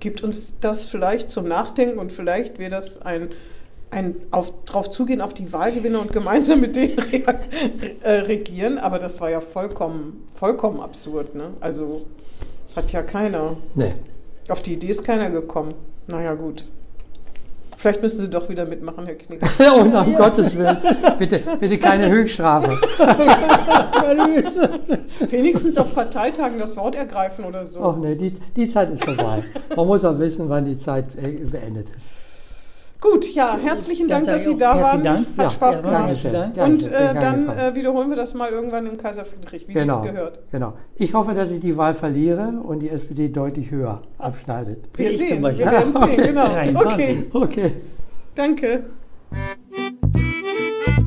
[0.00, 3.28] gibt uns das vielleicht zum Nachdenken und vielleicht wäre das ein,
[3.90, 7.22] ein auf, drauf zugehen auf die Wahlgewinner und gemeinsam mit denen re
[8.02, 8.78] äh, regieren.
[8.78, 11.34] Aber das war ja vollkommen, vollkommen absurd.
[11.34, 11.50] Ne?
[11.60, 12.06] Also
[12.76, 13.94] hat ja keiner, Nee.
[14.48, 15.74] auf die Idee ist keiner gekommen.
[16.06, 16.66] Naja, gut.
[17.76, 19.48] Vielleicht müssen Sie doch wieder mitmachen, Herr Knicker.
[19.74, 20.76] oh, nach Gottes Willen.
[21.18, 22.72] Bitte, bitte keine Höchststrafe.
[25.30, 27.80] Wenigstens auf Parteitagen das Wort ergreifen oder so.
[27.80, 29.44] Och nee, die, die Zeit ist vorbei.
[29.74, 32.12] Man muss auch wissen, wann die Zeit äh, beendet ist.
[33.00, 35.02] Gut, ja, herzlichen Dank, dass Sie da waren.
[35.02, 35.26] Dank.
[35.38, 36.22] Hat Ja, Spaß gemacht.
[36.24, 40.02] Danke, Und äh, dann äh, wiederholen wir das mal irgendwann im Kaiser Friedrich, wie genau,
[40.02, 40.38] Sie es gehört.
[40.50, 40.74] genau.
[40.96, 44.84] Ich hoffe, dass ich die Wahl verliere und die SPD deutlich höher abschneidet.
[44.94, 46.48] Wir Ich zum sehen, wir werden sehen, genau.
[46.48, 47.34] 23.
[47.34, 47.72] Okay, Okay.
[48.34, 48.84] danke.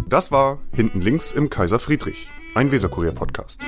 [0.09, 3.59] Das war Hinten links im Kaiser Friedrich, ein Weserkurier-Podcast.